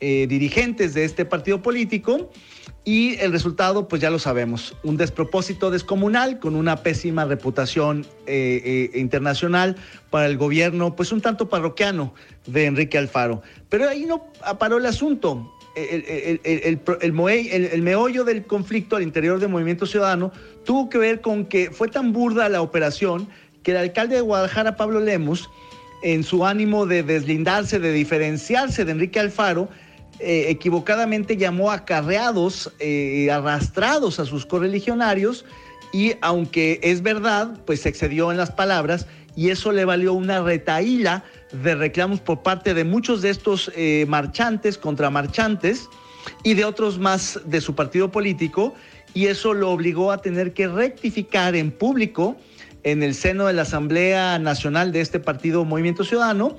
[0.00, 2.28] eh, dirigentes de este partido político
[2.88, 8.90] y el resultado pues ya lo sabemos, un despropósito descomunal con una pésima reputación eh,
[8.94, 9.74] eh, internacional
[10.08, 12.14] para el gobierno pues un tanto parroquiano
[12.46, 13.42] de Enrique Alfaro.
[13.68, 15.52] Pero ahí no paró el asunto.
[15.74, 16.80] El, el, el,
[17.72, 20.32] el, meollo del conflicto al interior del Movimiento Ciudadano
[20.64, 23.28] tuvo que ver con que fue tan burda la operación
[23.62, 25.50] que el alcalde de Guadalajara, Pablo Lemus,
[26.02, 29.68] en su ánimo de deslindarse, de diferenciarse de Enrique Alfaro,
[30.18, 35.44] eh, equivocadamente llamó acarreados, eh, arrastrados a sus correligionarios
[35.92, 40.42] y aunque es verdad, pues se excedió en las palabras y eso le valió una
[40.42, 45.88] retaíla de reclamos por parte de muchos de estos eh, marchantes, contramarchantes
[46.42, 48.74] y de otros más de su partido político
[49.12, 52.36] y eso lo obligó a tener que rectificar en público
[52.82, 56.56] en el seno de la Asamblea Nacional de este partido Movimiento Ciudadano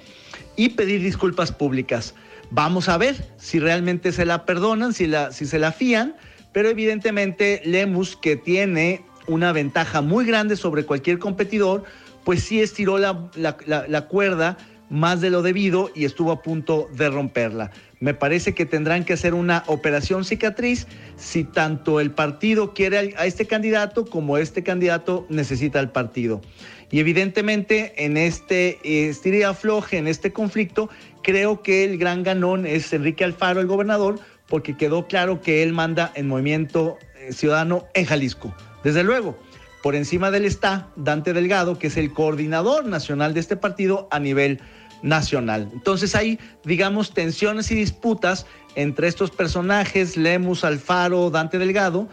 [0.56, 2.14] y pedir disculpas públicas.
[2.50, 6.16] Vamos a ver si realmente se la perdonan, si, se la fían,
[6.54, 11.84] pero evidentemente Lemus, que tiene una ventaja muy grande sobre cualquier competidor,
[12.24, 13.58] pues sí estiró la, la,
[13.88, 14.58] la, cuerda
[14.90, 17.72] más de lo debido y estuvo a punto de romperla.
[18.00, 23.26] Me parece que tendrán que hacer una operación cicatriz si tanto el partido quiere a
[23.26, 26.42] este candidato como este candidato necesita al partido.
[26.90, 30.90] Y evidentemente en este eh, afloje, en este conflicto,
[31.22, 35.74] creo que el gran ganón es Enrique Alfaro, el gobernador, porque quedó claro que él
[35.74, 38.56] manda en Movimiento eh, Ciudadano en Jalisco.
[38.84, 39.38] Desde luego,
[39.84, 44.08] por encima de él está Dante Delgado, que es el coordinador nacional de este partido
[44.12, 44.62] a nivel
[45.02, 45.70] nacional.
[45.74, 48.46] Entonces hay, digamos, tensiones y disputas
[48.76, 52.08] entre estos personajes, Lemus, Alfaro, Dante Delgado,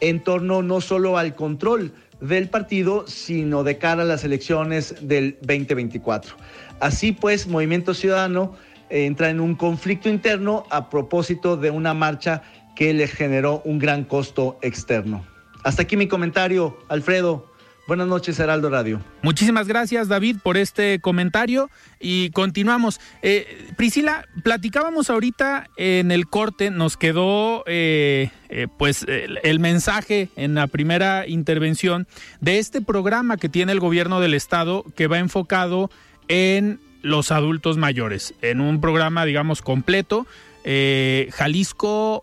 [0.00, 5.38] en torno no solo al control del partido, sino de cara a las elecciones del
[5.42, 6.36] 2024.
[6.80, 8.54] Así pues, Movimiento Ciudadano
[8.88, 12.42] eh, entra en un conflicto interno a propósito de una marcha
[12.76, 15.24] que le generó un gran costo externo.
[15.64, 17.49] Hasta aquí mi comentario, Alfredo.
[17.90, 19.00] Buenas noches, Heraldo Radio.
[19.22, 23.00] Muchísimas gracias, David, por este comentario y continuamos.
[23.20, 30.28] Eh, Priscila, platicábamos ahorita en el corte, nos quedó eh, eh, pues el, el, mensaje
[30.36, 32.06] en la primera intervención
[32.40, 35.90] de este programa que tiene el gobierno del estado que va enfocado
[36.28, 40.28] en los adultos mayores, en un programa, digamos, completo.
[40.62, 42.22] Jalisco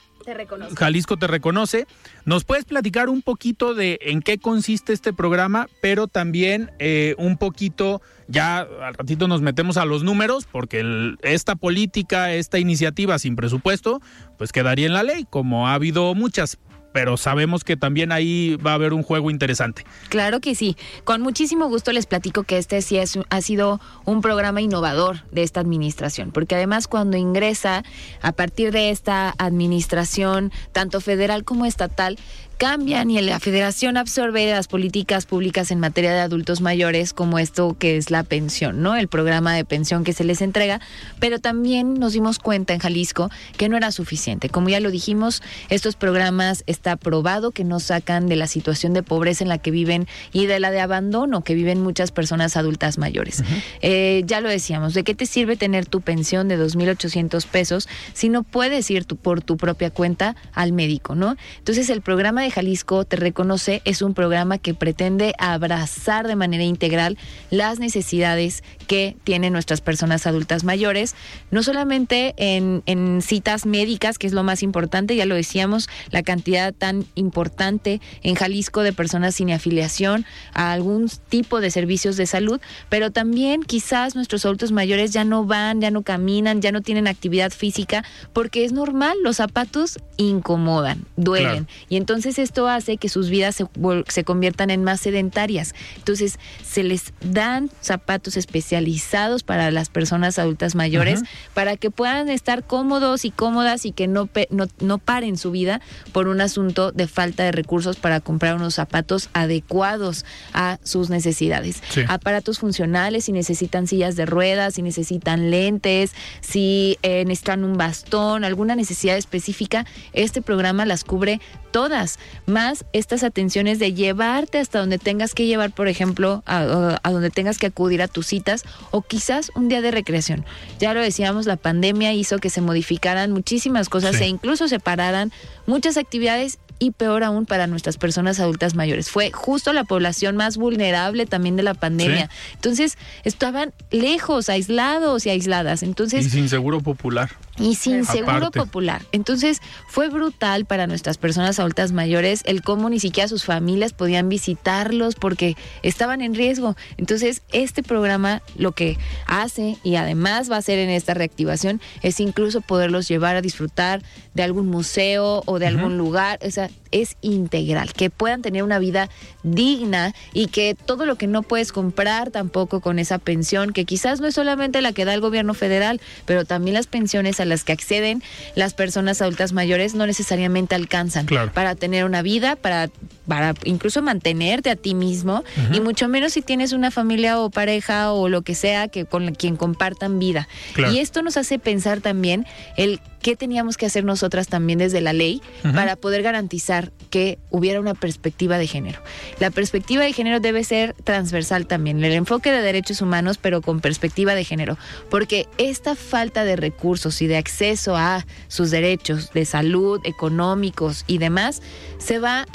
[0.75, 1.87] Jalisco te reconoce.
[2.25, 7.37] ¿Nos puedes platicar un poquito de en qué consiste este programa, pero también eh, un
[7.37, 13.35] poquito, ya al ratito nos metemos a los números, porque esta política, esta iniciativa sin
[13.35, 14.01] presupuesto,
[14.37, 16.57] pues quedaría en la ley, como ha habido muchas,
[16.97, 19.85] pero sabemos que también ahí va a haber un juego interesante.
[20.09, 20.75] Claro que sí.
[21.03, 25.43] Con muchísimo gusto les platico que este sí es, ha sido un programa innovador de
[25.43, 27.83] esta administración, porque además cuando ingresa
[28.23, 32.17] a partir de esta administración, tanto federal como estatal,
[32.57, 37.75] cambian y la federación absorbe las políticas públicas en materia de adultos mayores como esto
[37.77, 38.95] que es la pensión, ¿no?
[38.95, 40.81] El programa de pensión que se les entrega,
[41.19, 44.49] pero también nos dimos cuenta en Jalisco que no era suficiente.
[44.49, 49.03] Como ya lo dijimos, estos programas está probado que no sacan de la situación de
[49.03, 52.97] pobreza en la que viven y de la de abandono que viven muchas personas adultas
[52.97, 53.43] mayores.
[53.81, 58.29] eh, ya lo decíamos, ¿de qué te sirve tener tu pensión de 2.800 pesos si
[58.29, 61.35] no puedes ir tu, por tu propia cuenta al médico, ¿no?
[61.59, 66.63] Entonces el programa de Jalisco Te Reconoce es un programa que pretende abrazar de manera
[66.63, 67.17] integral
[67.49, 71.15] las necesidades que tienen nuestras personas adultas mayores,
[71.51, 76.23] no solamente en, en citas médicas, que es lo más importante, ya lo decíamos, la
[76.23, 82.25] cantidad tan importante en Jalisco de personas sin afiliación a algún tipo de servicios de
[82.25, 86.81] salud, pero también quizás nuestros adultos mayores ya no van, ya no caminan, ya no
[86.81, 91.65] tienen actividad física, porque es normal, los zapatos incomodan, duelen.
[91.65, 91.85] Claro.
[91.89, 93.65] Y entonces esto hace que sus vidas se,
[94.07, 95.73] se, conviertan en más sedentarias.
[95.95, 101.27] Entonces se les dan zapatos especializados para las personas adultas mayores uh -huh.
[101.53, 105.81] para que puedan estar cómodos y cómodas y que no, no, no paren su vida
[106.11, 111.81] por un asunto de falta de recursos para comprar unos zapatos adecuados a sus necesidades.
[111.89, 112.01] Sí.
[112.07, 118.43] Aparatos funcionales, si necesitan sillas de ruedas, si necesitan lentes, si eh, necesitan un bastón,
[118.43, 121.39] alguna necesidad específica, este programa las cubre
[121.71, 127.11] todas, más estas atenciones de llevarte hasta donde tengas que llevar, por ejemplo, a, a,
[127.11, 130.45] donde tengas que acudir a tus citas o quizás un día de recreación.
[130.79, 134.23] Ya lo decíamos, la pandemia hizo que se modificaran muchísimas cosas sí.
[134.23, 135.31] e incluso separaran
[135.65, 139.09] muchas actividades y peor aún para nuestras personas adultas mayores.
[139.09, 142.29] Fue justo la población más vulnerable también de la pandemia.
[142.53, 145.83] Entonces, estaban lejos, aislados y aisladas.
[145.83, 147.31] Entonces, y sin seguro popular.
[147.59, 149.03] Y sin seguro popular.
[149.11, 154.29] Entonces, fue brutal para nuestras personas adultas mayores el cómo ni siquiera sus familias podían
[154.29, 156.75] visitarlos porque estaban en riesgo.
[156.97, 162.19] Entonces, este programa lo que hace y además va a hacer en esta reactivación es
[162.19, 164.01] incluso poderlos llevar a disfrutar
[164.33, 166.39] de algún museo o de algún lugar.
[166.45, 169.09] O sea, es integral, que puedan tener una vida
[169.43, 174.19] digna y que todo lo que no puedes comprar tampoco con esa pensión, que quizás
[174.19, 177.63] no es solamente la que da el gobierno federal, pero también las pensiones a las
[177.63, 178.21] que acceden
[178.55, 181.51] las personas adultas mayores no necesariamente alcanzan Claro.
[181.53, 182.89] para tener una vida, para,
[183.27, 188.11] para incluso mantenerte a ti mismo y mucho menos si tienes una familia o pareja
[188.11, 190.47] o lo que sea que con quien compartan vida.
[190.73, 190.93] Claro.
[190.93, 192.45] Y esto nos hace pensar también
[192.77, 195.41] el qué teníamos que hacer nosotras también desde la ley
[195.73, 199.01] para poder garantizar que hubiera una perspectiva de género.
[199.39, 203.81] La perspectiva de género debe ser transversal también, el enfoque de derechos humanos, pero con
[203.81, 204.77] perspectiva de género,
[205.09, 211.17] porque esta falta de recursos y de acceso a sus derechos de salud, económicos y
[211.17, 211.61] demás,
[211.97, 212.45] se va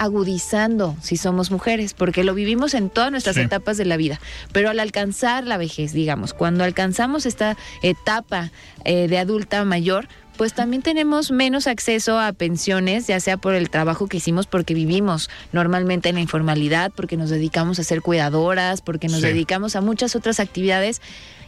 [1.01, 3.43] si somos mujeres, porque lo vivimos en todas nuestras Sí.
[3.43, 4.21] etapas de la vida,
[4.53, 8.51] pero al alcanzar la vejez, digamos, cuando alcanzamos esta etapa
[8.85, 13.69] eh, de adulta mayor, pues también tenemos menos acceso a pensiones, ya sea por el
[13.71, 18.81] trabajo que hicimos, porque vivimos normalmente en la informalidad, porque nos dedicamos a ser cuidadoras,
[18.81, 19.27] porque nos Sí.
[19.27, 21.01] dedicamos a muchas otras actividades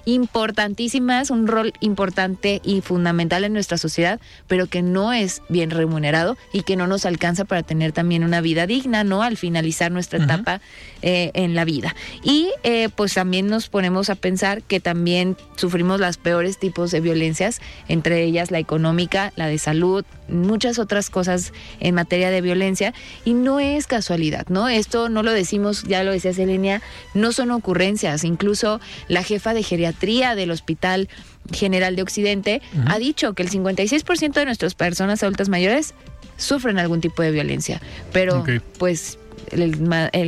[0.04, 6.36] importantísimas, un rol importante y fundamental en nuestra sociedad, pero que no es bien remunerado
[6.52, 9.22] y que no nos alcanza para tener también una vida digna, ¿no?
[9.22, 10.60] Al finalizar nuestra etapa
[11.02, 11.94] eh, en la vida.
[12.22, 17.00] Y eh, pues también nos ponemos a pensar que también sufrimos las peores tipos de
[17.00, 22.94] violencias, entre ellas la económica, la de salud, muchas otras cosas en materia de violencia
[23.24, 24.68] y no es casualidad, ¿no?
[24.68, 26.82] Esto no lo decimos, ya lo decía Selenia,
[27.14, 29.93] no son ocurrencias, incluso la jefa de geriatría
[30.34, 31.08] del Hospital
[31.52, 35.94] General de Occidente ha dicho que el 56% de nuestras personas adultas mayores
[36.36, 37.80] sufren algún tipo de violencia,
[38.12, 38.44] pero
[38.78, 39.18] pues
[39.50, 39.80] el,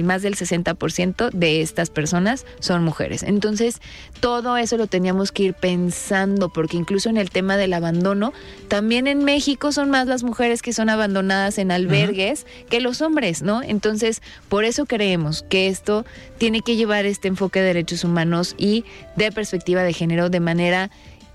[0.05, 3.23] más del 60% de estas personas son mujeres.
[3.23, 3.81] Entonces,
[4.21, 8.33] todo eso lo teníamos que ir pensando, porque incluso en el tema del abandono,
[8.69, 13.43] también en México son más las mujeres que son abandonadas en albergues que los hombres,
[13.43, 13.63] ¿no?
[13.63, 16.05] Entonces, por eso creemos que esto
[16.39, 18.85] tiene que llevar este enfoque de derechos humanos y
[19.17, 20.91] de perspectiva de género de manera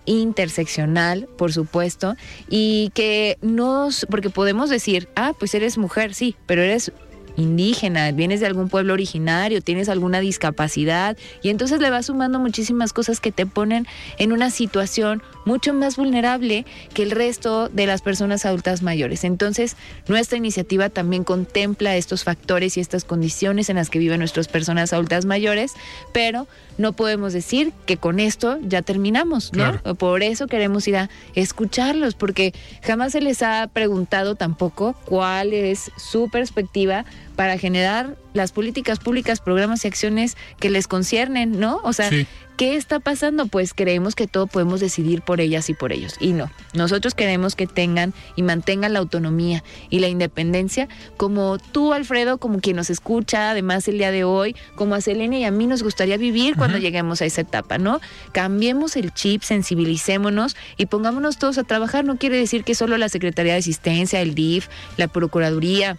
[0.05, 2.15] interseccional, por supuesto,
[2.49, 6.91] y que nos, porque podemos decir, ah, pues eres mujer, sí, pero eres
[7.37, 12.93] indígena, vienes de algún pueblo originario, tienes alguna discapacidad y entonces le vas sumando muchísimas
[12.93, 18.01] cosas que te ponen en una situación mucho más vulnerable que el resto de las
[18.01, 19.23] personas adultas mayores.
[19.23, 19.75] Entonces,
[20.07, 24.93] nuestra iniciativa también contempla estos factores y estas condiciones en las que viven nuestras personas
[24.93, 25.73] adultas mayores,
[26.13, 26.47] pero
[26.81, 29.79] no podemos decir que con esto ya terminamos, ¿no?
[29.79, 29.95] Claro.
[29.95, 32.53] Por eso queremos ir a escucharlos, porque
[32.83, 37.05] jamás se les ha preguntado tampoco cuál es su perspectiva
[37.35, 41.79] para generar las políticas públicas, programas y acciones que les conciernen, ¿no?
[41.83, 42.27] O sea, Sí.
[42.61, 43.47] ¿Qué está pasando?
[43.47, 46.13] Pues creemos que todo podemos decidir por ellas y por ellos.
[46.19, 50.87] Y no, nosotros queremos que tengan y mantengan la autonomía y la independencia,
[51.17, 55.39] como tú, Alfredo, como quien nos escucha, además el día de hoy, como a Selena
[55.39, 57.99] y a mí nos gustaría vivir cuando lleguemos a esa etapa, ¿no?
[58.31, 62.05] Cambiemos el chip, sensibilicémonos y pongámonos todos a trabajar.
[62.05, 65.97] No quiere decir que solo la Secretaría de Asistencia, el DIF, la Procuraduría,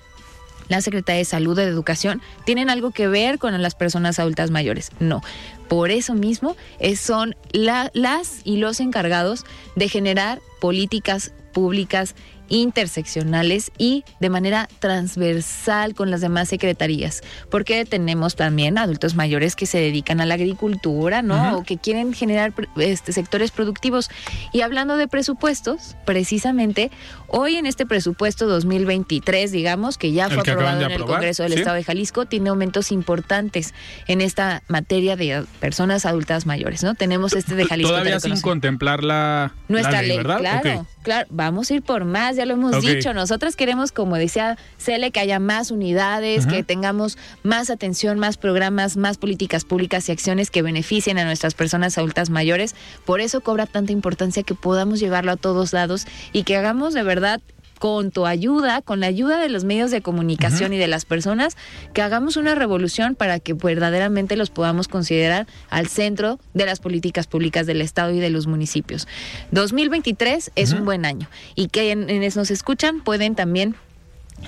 [0.72, 4.90] la Secretaría de Salud, de Educación, tienen algo que ver con las personas adultas mayores.
[4.98, 5.22] No.
[5.68, 6.56] Por eso mismo
[6.96, 9.44] son la- las y los encargados
[9.76, 12.14] de generar políticas públicas
[12.52, 19.64] interseccionales y de manera transversal con las demás secretarías, porque tenemos también adultos mayores que
[19.64, 21.56] se dedican a la agricultura, ¿no?
[21.56, 24.10] O que quieren generar este, sectores productivos.
[24.52, 26.90] Y hablando de presupuestos, precisamente
[27.26, 31.16] hoy en este presupuesto 2023, digamos, que ya El fue que aprobado en el aprobar,
[31.16, 31.58] Congreso del sí.
[31.60, 33.72] Estado de Jalisco, tiene aumentos importantes
[34.08, 36.94] en esta materia de personas adultas mayores, ¿no?
[36.94, 37.92] Tenemos este de Jalisco.
[37.92, 40.38] Todavía sin contemplar la, Nuestra la ley, ley, ¿verdad?
[40.38, 40.86] claro.
[41.02, 43.12] Claro, vamos a ir por más, ya lo hemos dicho.
[43.14, 48.96] Nosotras queremos, como decía Cele, que haya más unidades, que tengamos más atención, más programas,
[48.96, 52.74] más políticas públicas y acciones que beneficien a nuestras personas adultas mayores.
[53.04, 57.02] Por eso cobra tanta importancia que podamos llevarlo a todos lados y que hagamos de
[57.02, 57.40] verdad
[57.82, 61.56] con tu ayuda, con la ayuda de los medios de comunicación y de las personas,
[61.92, 67.26] que hagamos una revolución para que verdaderamente los podamos considerar al centro de las políticas
[67.26, 69.08] públicas del Estado y de los municipios.
[69.50, 73.74] 2023 es un buen año y quienes nos escuchan pueden también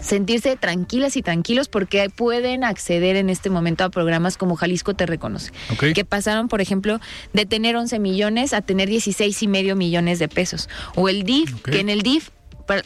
[0.01, 5.07] sentirse tranquilas y tranquilos porque pueden acceder en este momento a programas como Jalisco Te
[5.07, 5.51] Reconoce,
[5.93, 7.01] que pasaron, por ejemplo,
[7.33, 10.69] de tener 11 millones a tener 16 y medio millones de pesos.
[10.95, 12.31] O el DIF, que en el DIF,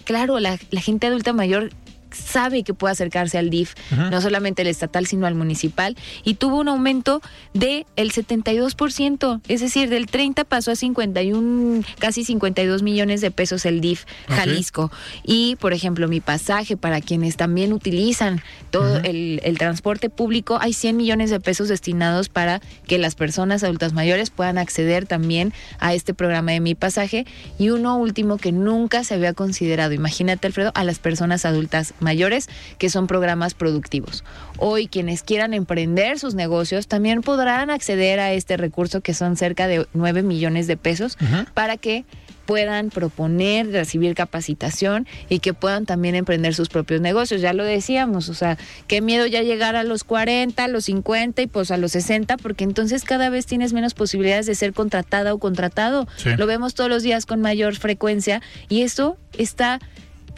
[0.05, 1.71] claro, la, la gente adulta mayor
[2.11, 6.59] sabe que puede acercarse al DIF, no solamente el estatal, sino al municipal, y tuvo
[6.59, 7.21] un aumento
[7.55, 13.67] de el 72%, es decir, del 30 pasó a 51, casi 52 millones de pesos
[13.67, 14.05] el DIF.
[14.29, 14.91] Jalisco.
[15.25, 18.41] Y, por ejemplo, mi pasaje para quienes también utilizan
[18.71, 23.65] todo el, el transporte público, hay 100 millones de pesos destinados para que las personas
[23.65, 27.27] adultas mayores puedan acceder también a este programa de mi pasaje.
[27.59, 32.49] Y uno último que nunca se había considerado, imagínate Alfredo, a las personas adultas mayores,
[32.79, 34.25] que son programas productivos.
[34.59, 39.67] Hoy quienes quieran emprender sus negocios también podrán acceder a este recurso que son cerca
[39.67, 41.17] de 9 millones de pesos
[41.55, 42.05] para que
[42.49, 47.43] puedan proponer, recibir capacitación y que puedan también emprender sus propios negocios.
[47.43, 51.43] Ya lo decíamos, o sea, qué miedo ya llegar a los 40, a los 50
[51.43, 55.35] y pues a los 60, porque entonces cada vez tienes menos posibilidades de ser contratada
[55.35, 56.09] o contratado.
[56.17, 56.31] Sí.
[56.39, 58.41] Lo vemos todos los días con mayor frecuencia
[58.71, 59.79] y eso está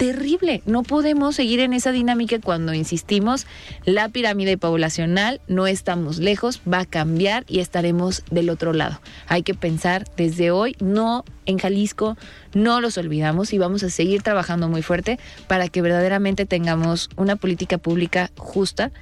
[0.01, 0.63] terrible.
[0.65, 3.47] No podemos seguir en esa dinámica cuando insistimos,
[3.85, 8.99] la pirámide poblacional no estamos lejos, va a cambiar y estaremos del otro lado.
[9.27, 12.17] Hay que pensar desde hoy, no en Jalisco,
[12.55, 17.37] no los olvidamos y vamos a seguir trabajando muy fuerte para que verdaderamente tengamos una
[17.37, 18.93] política pública justa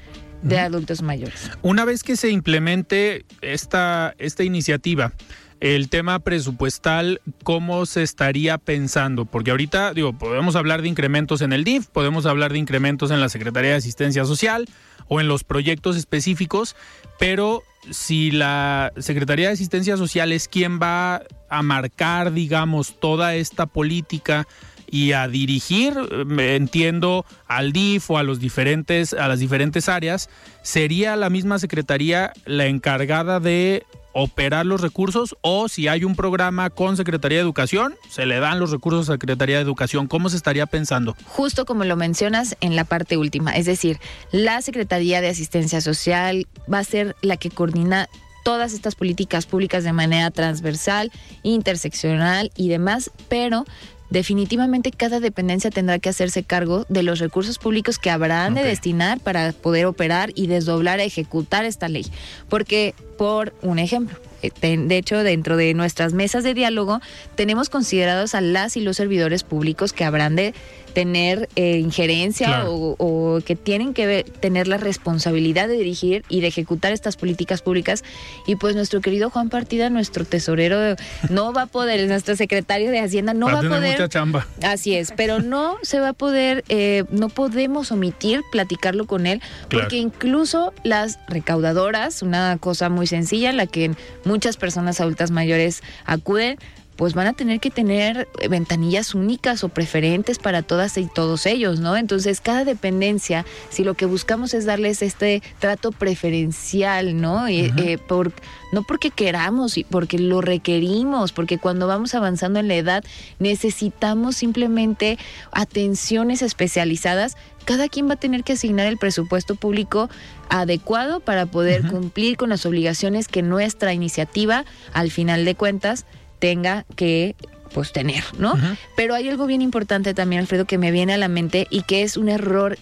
[0.43, 1.49] de adultos mayores.
[1.63, 5.13] Una vez que se implemente esta, esta iniciativa,
[5.61, 9.25] el tema presupuestal, ¿cómo se estaría pensando?
[9.25, 13.21] Porque ahorita, digo, podemos hablar de incrementos en el DIF, podemos hablar de incrementos en
[13.21, 14.67] la Secretaría de Asistencia Social
[15.09, 16.77] o en los proyectos específicos,
[17.19, 23.67] pero si la Secretaría de Asistencia Social es quien va a marcar, digamos, toda esta
[23.67, 24.47] política
[24.91, 25.95] y a dirigir,
[26.39, 30.31] entiendo, al DIF o a los diferentes, a las diferentes áreas,
[30.63, 33.85] sería la misma secretaría la encargada de
[34.19, 38.59] operar los recursos o si hay un programa con Secretaría de Educación, se le dan
[38.59, 40.09] los recursos a Secretaría de Educación.
[40.09, 41.17] ¿Cómo se estaría pensando?
[41.25, 43.99] justo como lo mencionas en la parte última, es decir,
[44.33, 48.09] la Secretaría de Asistencia Social va a ser la que coordina
[48.43, 51.13] todas estas políticas públicas de manera transversal,
[51.43, 53.65] interseccional y demás, pero
[54.11, 59.21] definitivamente cada dependencia tendrá que hacerse cargo de los recursos públicos que habrán de destinar
[59.21, 62.07] para poder operar y desdoblar, ejecutar esta ley.
[62.49, 67.01] Porque, por un ejemplo, eh, de hecho, dentro de nuestras mesas de diálogo,
[67.35, 70.55] tenemos considerados a las y los servidores públicos que habrán de
[70.95, 72.73] tener eh, injerencia Claro.
[72.73, 72.97] o,
[73.37, 77.63] o que tienen que ver- tener la responsabilidad de dirigir y de ejecutar estas políticas
[77.63, 78.03] públicas.
[78.47, 80.97] Y pues nuestro querido Juan Partida, nuestro tesorero,
[81.29, 84.47] no va a poder, nuestro secretario de Hacienda, no va a tener poder mucha chamba.
[84.63, 89.41] Así es, pero no se va a poder, eh, no podemos omitir platicarlo con él,
[89.69, 89.85] Claro.
[89.85, 93.91] porque incluso las recaudadoras, una cosa muy sencilla en la que
[94.25, 96.59] muchas personas adultas mayores acuden,
[96.99, 101.47] pues van a tener que tener eh, ventanillas únicas o preferentes para todas y todos
[101.47, 101.97] ellos, ¿no?
[101.97, 107.47] Entonces, cada dependencia, si lo que buscamos es darles este trato preferencial, ¿no?
[107.47, 108.33] Eh, por,
[108.73, 113.05] no porque queramos, y porque lo requerimos, porque cuando vamos avanzando en la edad
[113.39, 115.19] necesitamos simplemente
[115.53, 117.37] atenciones especializadas.
[117.69, 120.09] Cada quien va a tener que asignar el presupuesto público
[120.49, 124.65] adecuado para poder cumplir con las obligaciones que nuestra iniciativa,
[124.95, 126.07] al final de cuentas,
[126.39, 127.37] tenga que
[127.75, 128.55] pues tener, ¿no?
[128.97, 132.01] Pero hay algo bien importante también, Alfredo, que me viene a la mente y que
[132.01, 132.79] es un error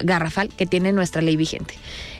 [0.00, 1.74] garrafal que tiene nuestra ley vigente.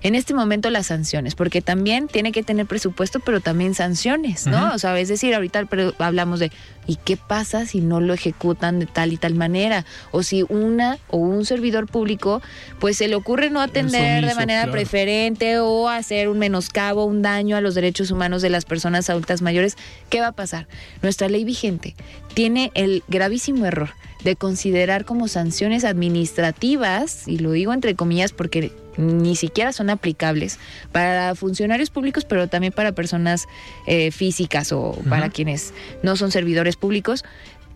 [0.07, 4.73] En este momento las sanciones, porque también tiene que tener presupuesto, pero también sanciones, ¿no?
[4.73, 5.67] O sea, es decir, ahorita
[5.99, 6.53] hablamos de
[6.87, 9.85] ¿y qué pasa si no lo ejecutan de tal y tal manera?
[10.13, 12.41] O si una o un servidor público
[12.79, 14.71] pues se le ocurre no atender de manera claro.
[14.71, 19.43] preferente o hacer un menoscabo, un daño a los derechos humanos de las personas adultas
[19.43, 19.77] mayores,
[20.09, 20.69] ¿qué va a pasar?
[21.03, 21.97] Nuestra ley vigente
[22.33, 23.91] tiene el gravísimo error
[24.23, 30.59] de considerar como sanciones administrativas, y lo digo entre comillas porque ni siquiera son aplicables
[30.93, 33.47] para funcionarios públicos, pero también para personas
[33.87, 37.25] eh, físicas o para quienes no son servidores públicos.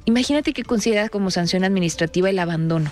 [0.06, 2.90] Imagínate que considera como sanción administrativa el abandono.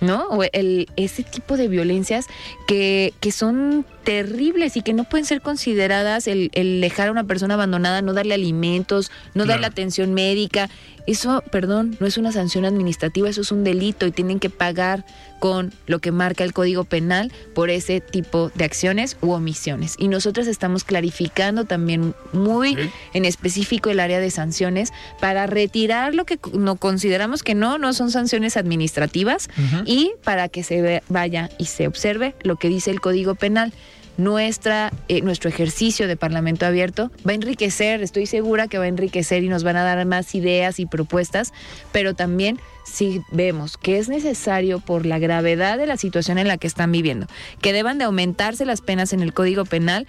[0.00, 0.26] ¿No?
[0.28, 2.26] O el, ese tipo de violencias
[2.66, 7.24] que, que son terribles y que no pueden ser consideradas el, el dejar a una
[7.24, 10.68] persona abandonada, no darle alimentos, no darle atención médica.
[11.06, 15.04] Eso, perdón, no es una sanción administrativa, eso es un delito y tienen que pagar
[15.38, 19.96] con lo que marca el Código Penal por ese tipo de acciones u omisiones.
[19.98, 22.90] Y nosotros estamos clarificando también muy Sí.
[23.12, 27.92] en específico el área de sanciones para retirar lo que no consideramos que no, no
[27.92, 29.48] son sanciones administrativas,
[29.84, 33.72] y para que se vaya y se observe lo que dice el Código Penal
[34.16, 38.88] nuestra, eh, nuestro ejercicio de Parlamento abierto va a enriquecer, estoy segura que va a
[38.88, 41.52] enriquecer y nos van a dar más ideas y propuestas,
[41.92, 46.58] pero también si vemos que es necesario por la gravedad de la situación en la
[46.58, 47.26] que están viviendo,
[47.60, 50.06] que deban de aumentarse las penas en el Código Penal,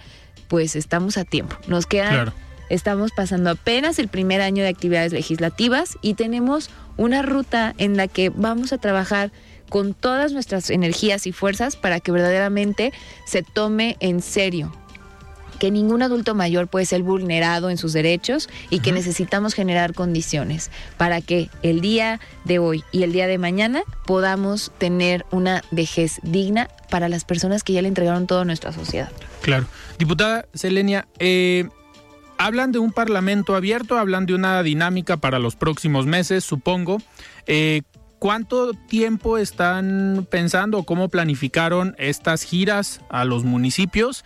[0.48, 1.56] pues estamos a tiempo.
[1.66, 2.32] Nos quedan,
[2.68, 8.08] estamos pasando apenas el primer año de actividades legislativas y tenemos una ruta en la
[8.08, 9.32] que vamos a trabajar
[9.68, 12.92] con todas nuestras energías y fuerzas para que verdaderamente
[13.26, 14.72] se tome en serio
[15.58, 20.70] que ningún adulto mayor puede ser vulnerado en sus derechos y que necesitamos generar condiciones
[20.96, 26.20] para que el día de hoy y el día de mañana podamos tener una vejez
[26.22, 29.10] digna para las personas que ya le entregaron toda nuestra sociedad.
[29.42, 29.66] Claro.
[29.98, 31.68] Diputada Selenia, eh,
[32.38, 37.00] hablan de un parlamento abierto, hablan de una dinámica para los próximos meses, supongo.
[37.46, 37.82] Eh,
[38.26, 44.24] ¿Cuánto tiempo están pensando cómo planificaron estas giras a los municipios?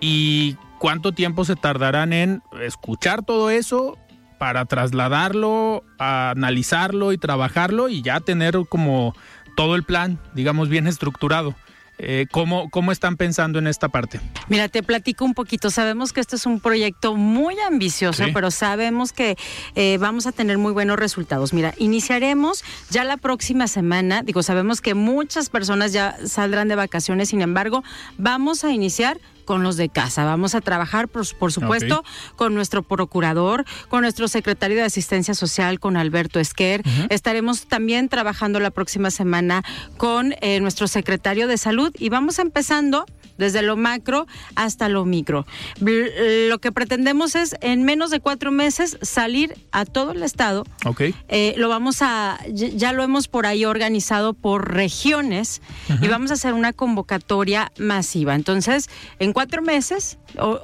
[0.00, 3.98] ¿Y cuánto tiempo se tardarán en escuchar todo eso
[4.38, 9.14] para trasladarlo, analizarlo y trabajarlo y ya tener como
[9.54, 11.54] todo el plan, digamos, bien estructurado?
[11.98, 14.20] Eh, ¿cómo, ¿Cómo están pensando en esta parte?
[14.48, 15.70] Mira, te platico un poquito.
[15.70, 19.36] Sabemos que este es un proyecto muy ambicioso, pero sabemos que
[19.74, 21.52] eh, vamos a tener muy buenos resultados.
[21.52, 24.22] Mira, iniciaremos ya la próxima semana.
[24.22, 27.82] Digo, sabemos que muchas personas ya saldrán de vacaciones, sin embargo,
[28.18, 30.26] vamos a iniciar con los de casa.
[30.26, 32.04] Vamos a trabajar, por, supuesto,
[32.36, 36.82] con nuestro procurador, con nuestro secretario de Asistencia Social, con Alberto Esquer.
[37.08, 39.64] Estaremos también trabajando la próxima semana
[39.96, 43.06] con eh, nuestro secretario de Salud y vamos empezando
[43.38, 45.46] desde lo macro hasta lo micro.
[45.80, 50.64] Lo que pretendemos es en menos de cuatro meses salir a todo el estado.
[50.84, 51.02] Ok.
[51.28, 55.62] Eh, lo vamos a, ya lo hemos por ahí organizado por regiones
[56.00, 58.34] y vamos a hacer una convocatoria masiva.
[58.34, 58.88] Entonces,
[59.18, 60.16] en cuatro meses,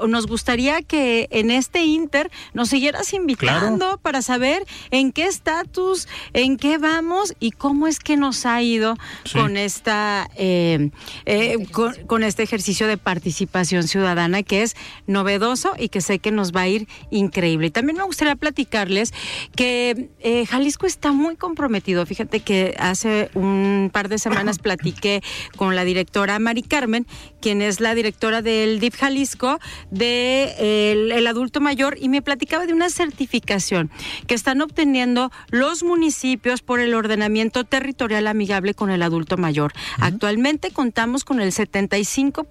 [0.08, 6.56] nos gustaría que en este Inter nos siguieras invitando para saber en qué estatus, en
[6.56, 8.96] qué vamos y cómo es que nos ha ido
[9.34, 10.88] con esta eh,
[11.26, 11.66] eh,
[12.06, 14.74] con este ejercicio de participación ciudadana que es
[15.06, 17.66] novedoso y que sé que nos va a ir increíble.
[17.66, 19.12] Y también me gustaría platicarles
[19.54, 22.06] que eh, Jalisco está muy comprometido.
[22.06, 25.22] Fíjate que hace un par de semanas platiqué
[25.58, 27.06] con la directora Mari Carmen,
[27.42, 29.58] quien es la directora del DIF Jalisco,
[29.90, 33.90] de el, adulto mayor, y me platicaba de una certificación
[34.26, 39.72] que están obteniendo los municipios por el ordenamiento territorial amigable con el adulto mayor.
[39.98, 42.46] Actualmente contamos con el 75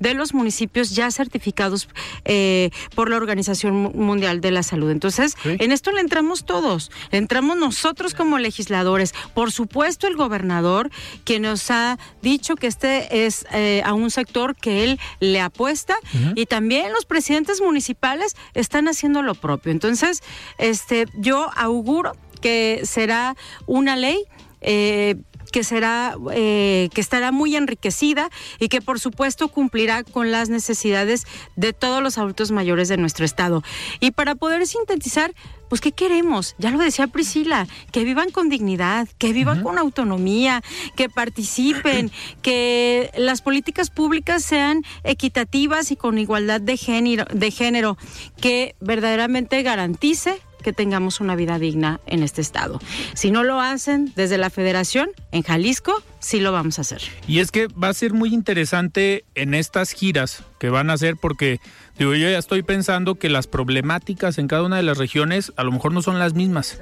[0.00, 1.88] de los municipios ya certificados
[2.24, 4.90] eh, por la Organización Mundial de la Salud.
[4.90, 10.90] Entonces, en esto le entramos todos, entramos nosotros como legisladores, por supuesto el gobernador,
[11.24, 15.96] que nos ha dicho que este es eh, a un sector que él le apuesta
[16.34, 19.72] y también los presidentes municipales están haciendo lo propio.
[19.72, 20.22] Entonces,
[20.58, 23.36] este, yo auguro que será
[23.66, 24.24] una ley
[24.60, 25.16] eh,
[25.52, 31.26] que será eh, que estará muy enriquecida y que por supuesto cumplirá con las necesidades
[31.56, 33.62] de todos los adultos mayores de nuestro estado.
[34.00, 35.34] Y para poder sintetizar,
[35.68, 36.54] pues ¿qué queremos?
[36.58, 40.62] Ya lo decía Priscila, que vivan con dignidad, que vivan con autonomía,
[40.94, 42.10] que participen,
[42.42, 47.96] que las políticas públicas sean equitativas y con igualdad de género, de género
[48.40, 52.80] que verdaderamente garantice que tengamos una vida digna en este estado.
[53.14, 57.02] Si no lo hacen desde la federación, en Jalisco, sí lo vamos a hacer.
[57.28, 61.14] Y es que va a ser muy interesante en estas giras que van a hacer
[61.14, 61.60] porque
[62.00, 65.62] digo, yo ya estoy pensando que las problemáticas en cada una de las regiones a
[65.62, 66.80] lo mejor no son las mismas.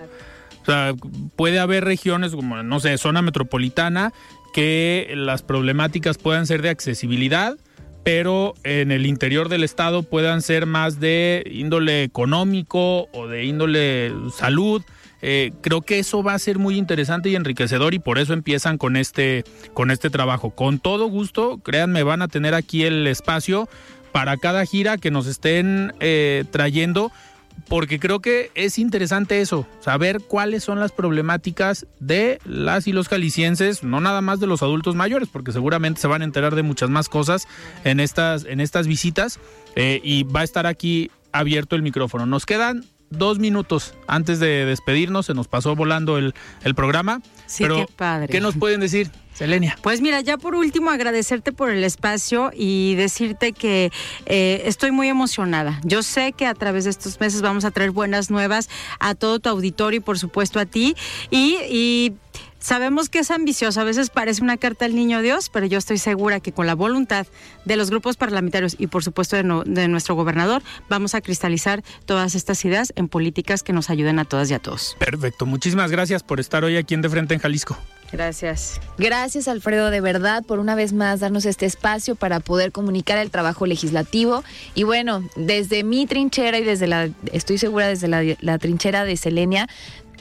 [0.63, 0.95] O sea,
[1.37, 4.15] puede haber regiones como, no sé, zona metropolitana,
[4.55, 7.59] que las problemáticas puedan ser de accesibilidad,
[8.05, 14.13] pero en el interior del estado puedan ser más de índole económico o de índole
[14.37, 14.83] salud.
[15.23, 18.77] Eh, creo que eso va a ser muy interesante y enriquecedor y por eso empiezan
[18.77, 20.51] con este, con este trabajo.
[20.51, 23.71] Con todo gusto, créanme, van a tener aquí el espacio
[24.13, 27.11] para cada gira que nos estén eh, trayendo
[27.69, 33.09] porque creo que es interesante eso, saber cuáles son las problemáticas de las y los
[33.09, 36.63] calicienses, no nada más de los adultos mayores, porque seguramente se van a enterar de
[36.63, 37.47] muchas más cosas
[37.85, 39.39] en estas, en estas visitas
[39.77, 42.27] eh, y va a estar aquí abierto el micrófono.
[42.27, 47.21] Nos quedan dos minutos antes de despedirnos, se nos pasó volando el, el programa.
[47.47, 48.29] Sí, qué padre.
[48.29, 49.11] ¿Qué nos pueden decir?
[49.35, 49.77] Selenia.
[49.83, 53.91] Pues mira, ya por último agradecerte por el espacio y decirte que
[54.27, 55.81] eh, estoy muy emocionada.
[55.83, 58.71] Yo sé que a través de estos meses vamos a traer buenas nuevas
[59.01, 60.95] a todo tu auditorio y por supuesto a ti.
[61.31, 62.13] y, y
[62.65, 65.99] Sabemos que es ambicioso, a veces parece una carta al niño Dios, pero yo estoy
[65.99, 67.27] segura que con la voluntad
[67.67, 72.35] de los grupos parlamentarios y por supuesto de, de nuestro gobernador, vamos a cristalizar todas
[72.35, 74.97] estas ideas en políticas que nos ayuden a todas y a todos.
[74.99, 77.77] Perfecto, muchísimas gracias por estar hoy aquí en De Frente en Jalisco.
[78.13, 78.81] Gracias.
[78.97, 83.31] Gracias, Alfredo, de verdad, por una vez más darnos este espacio para poder comunicar el
[83.31, 84.45] trabajo legislativo.
[84.77, 89.17] Y bueno, desde mi trinchera y desde la, estoy segura, desde la, la trinchera de
[89.17, 89.69] Selenia,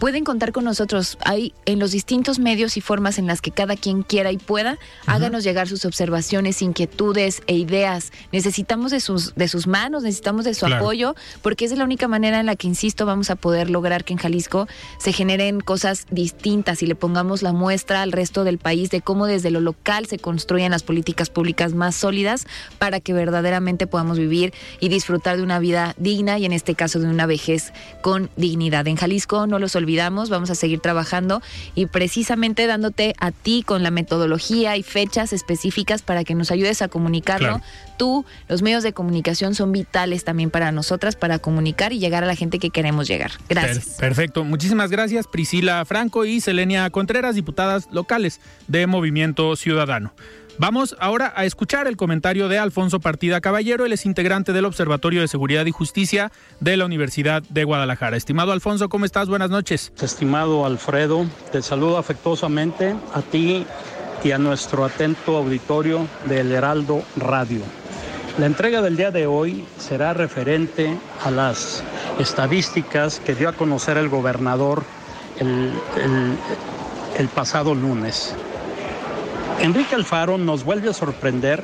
[0.03, 1.17] pueden contar con nosotros.
[1.23, 4.77] Hay en los distintos medios y formas en las que cada quien quiera y pueda,
[5.05, 8.11] háganos llegar sus observaciones, inquietudes e ideas.
[8.33, 10.83] Necesitamos de sus, de sus manos, necesitamos de su Claro.
[10.83, 14.11] apoyo, porque es la única manera en la que, insisto, vamos a poder lograr que
[14.11, 18.89] en Jalisco se generen cosas distintas y le pongamos la muestra al resto del país
[18.89, 22.45] de cómo desde lo local se construyen las políticas públicas más sólidas
[22.77, 26.99] para que verdaderamente podamos vivir y disfrutar de una vida digna y en este caso
[26.99, 28.85] de una vejez con dignidad.
[28.89, 31.41] En Jalisco no los olvidamos, vamos a seguir trabajando
[31.75, 36.81] y precisamente dándote a ti con la metodología y fechas específicas para que nos ayudes
[36.81, 37.59] a comunicarlo.
[37.59, 37.63] Claro.
[37.97, 42.27] Tú, los medios de comunicación son vitales también para nosotras para comunicar y llegar a
[42.27, 43.33] la gente que queremos llegar.
[43.49, 43.85] Gracias.
[43.85, 50.13] Per- perfecto, muchísimas gracias Priscila Franco y Selenia Contreras, diputadas locales de Movimiento Ciudadano.
[50.59, 55.21] Vamos ahora a escuchar el comentario de Alfonso Partida Caballero, él es integrante del Observatorio
[55.21, 58.17] de Seguridad y Justicia de la Universidad de Guadalajara.
[58.17, 59.27] Estimado Alfonso, ¿cómo estás?
[59.29, 59.91] Buenas noches.
[59.99, 63.65] Estimado Alfredo, te saludo afectuosamente a ti
[64.23, 67.61] y a nuestro atento auditorio del Heraldo Radio.
[68.37, 71.83] La entrega del día de hoy será referente a las
[72.19, 74.83] estadísticas que dio a conocer el gobernador
[75.39, 75.71] el,
[76.03, 76.37] el-
[77.17, 78.35] el pasado lunes.
[79.59, 81.63] Enrique Alfaro nos vuelve a sorprender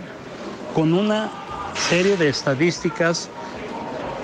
[0.74, 1.30] con una
[1.90, 3.30] serie de estadísticas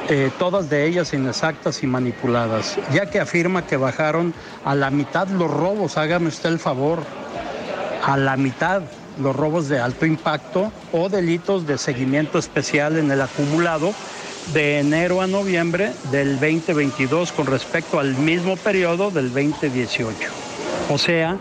[0.09, 5.27] eh, todas de ellas inexactas y manipuladas, ya que afirma que bajaron a la mitad
[5.27, 6.99] los robos, hágame usted el favor,
[8.03, 8.83] a la mitad
[9.19, 13.93] los robos de alto impacto o delitos de seguimiento especial en el acumulado
[14.53, 20.29] de enero a noviembre del 2022 con respecto al mismo periodo del 2018.
[20.89, 21.37] O sea,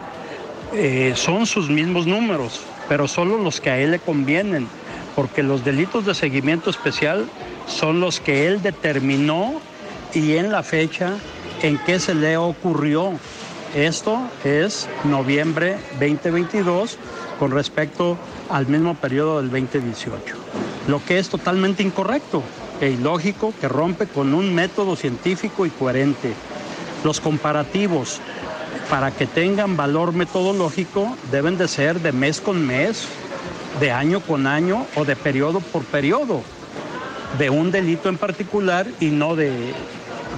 [0.75, 4.67] eh, son sus mismos números, pero solo los que a él le convienen,
[5.15, 7.27] porque los delitos de seguimiento especial
[7.67, 9.61] son los que él determinó
[10.15, 11.15] y en la fecha
[11.63, 13.13] en que se le ocurrió.
[13.75, 16.99] Esto es noviembre 2022
[17.39, 18.19] con respecto
[18.49, 20.37] al mismo periodo del 2018,
[20.89, 22.43] lo que es totalmente incorrecto
[22.81, 26.33] e ilógico que rompe con un método científico y coherente.
[27.05, 28.21] Los comparativos
[28.91, 33.07] para que tengan valor metodológico deben de ser de mes con mes,
[33.81, 36.43] de año con año o de periodo por periodo,
[37.39, 39.73] de un delito en particular y no de,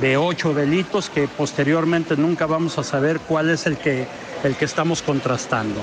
[0.00, 4.06] de ocho delitos que posteriormente nunca vamos a saber cuál es el que,
[4.44, 5.82] el que estamos contrastando.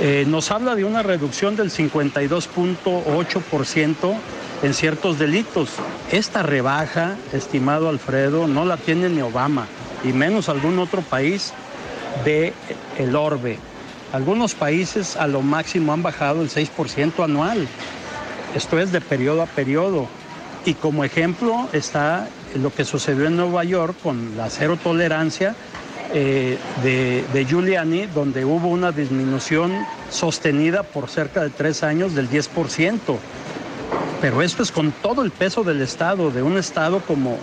[0.00, 4.14] Eh, nos habla de una reducción del 52.8%
[4.62, 5.70] en ciertos delitos.
[6.12, 9.66] Esta rebaja, estimado Alfredo, no la tiene ni Obama,
[10.04, 11.52] y menos algún otro país
[12.26, 12.52] de
[12.98, 13.58] el orbe.
[14.12, 17.66] Algunos países a lo máximo han bajado el 6% anual.
[18.54, 20.08] Esto es de periodo a periodo.
[20.64, 25.54] Y como ejemplo está lo que sucedió en Nueva York con la cero tolerancia
[26.12, 29.72] eh, de, de Giuliani, donde hubo una disminución
[30.10, 32.98] sostenida por cerca de tres años del 10%.
[34.20, 37.38] Pero esto es con todo el peso del Estado, de un Estado como,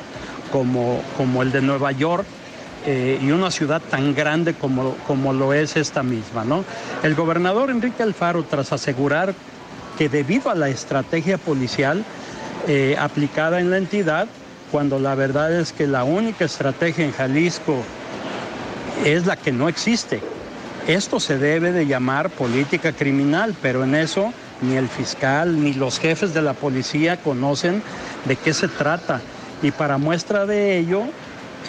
[0.51, 2.25] como, como el de Nueva York,
[2.85, 6.43] eh, y una ciudad tan grande como, como lo es esta misma.
[6.43, 6.65] ¿no?
[7.01, 9.33] El gobernador Enrique Alfaro, tras asegurar
[9.97, 12.03] que debido a la estrategia policial
[12.67, 14.27] eh, aplicada en la entidad,
[14.71, 17.83] cuando la verdad es que la única estrategia en Jalisco
[19.05, 20.21] es la que no existe.
[20.87, 25.99] Esto se debe de llamar política criminal, pero en eso ni el fiscal ni los
[25.99, 27.81] jefes de la policía conocen
[28.25, 29.21] de qué se trata.
[29.61, 31.03] Y para muestra de ello,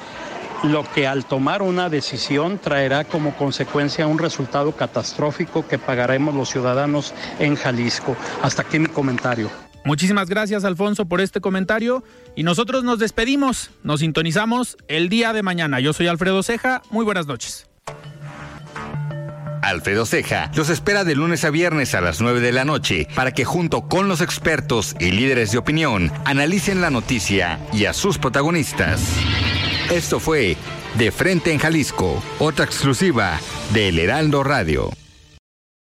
[0.64, 6.50] lo que al tomar una decisión traerá como consecuencia un resultado catastrófico que pagaremos los
[6.50, 8.16] ciudadanos en Jalisco.
[8.42, 9.50] Hasta aquí mi comentario.
[9.86, 12.04] Muchísimas gracias Alfonso por este comentario
[12.36, 15.80] y nosotros nos despedimos, nos sintonizamos el día de mañana.
[15.80, 17.68] Yo soy Alfredo Ceja, muy buenas noches.
[19.62, 23.32] Alfredo Ceja los espera de lunes a viernes a las 9 de la noche para
[23.32, 28.18] que junto con los expertos y líderes de opinión analicen la noticia y a sus
[28.18, 29.02] protagonistas.
[29.90, 30.56] Esto fue
[31.00, 33.40] De Frente en Jalisco, otra exclusiva
[33.74, 34.92] de El Heraldo Radio.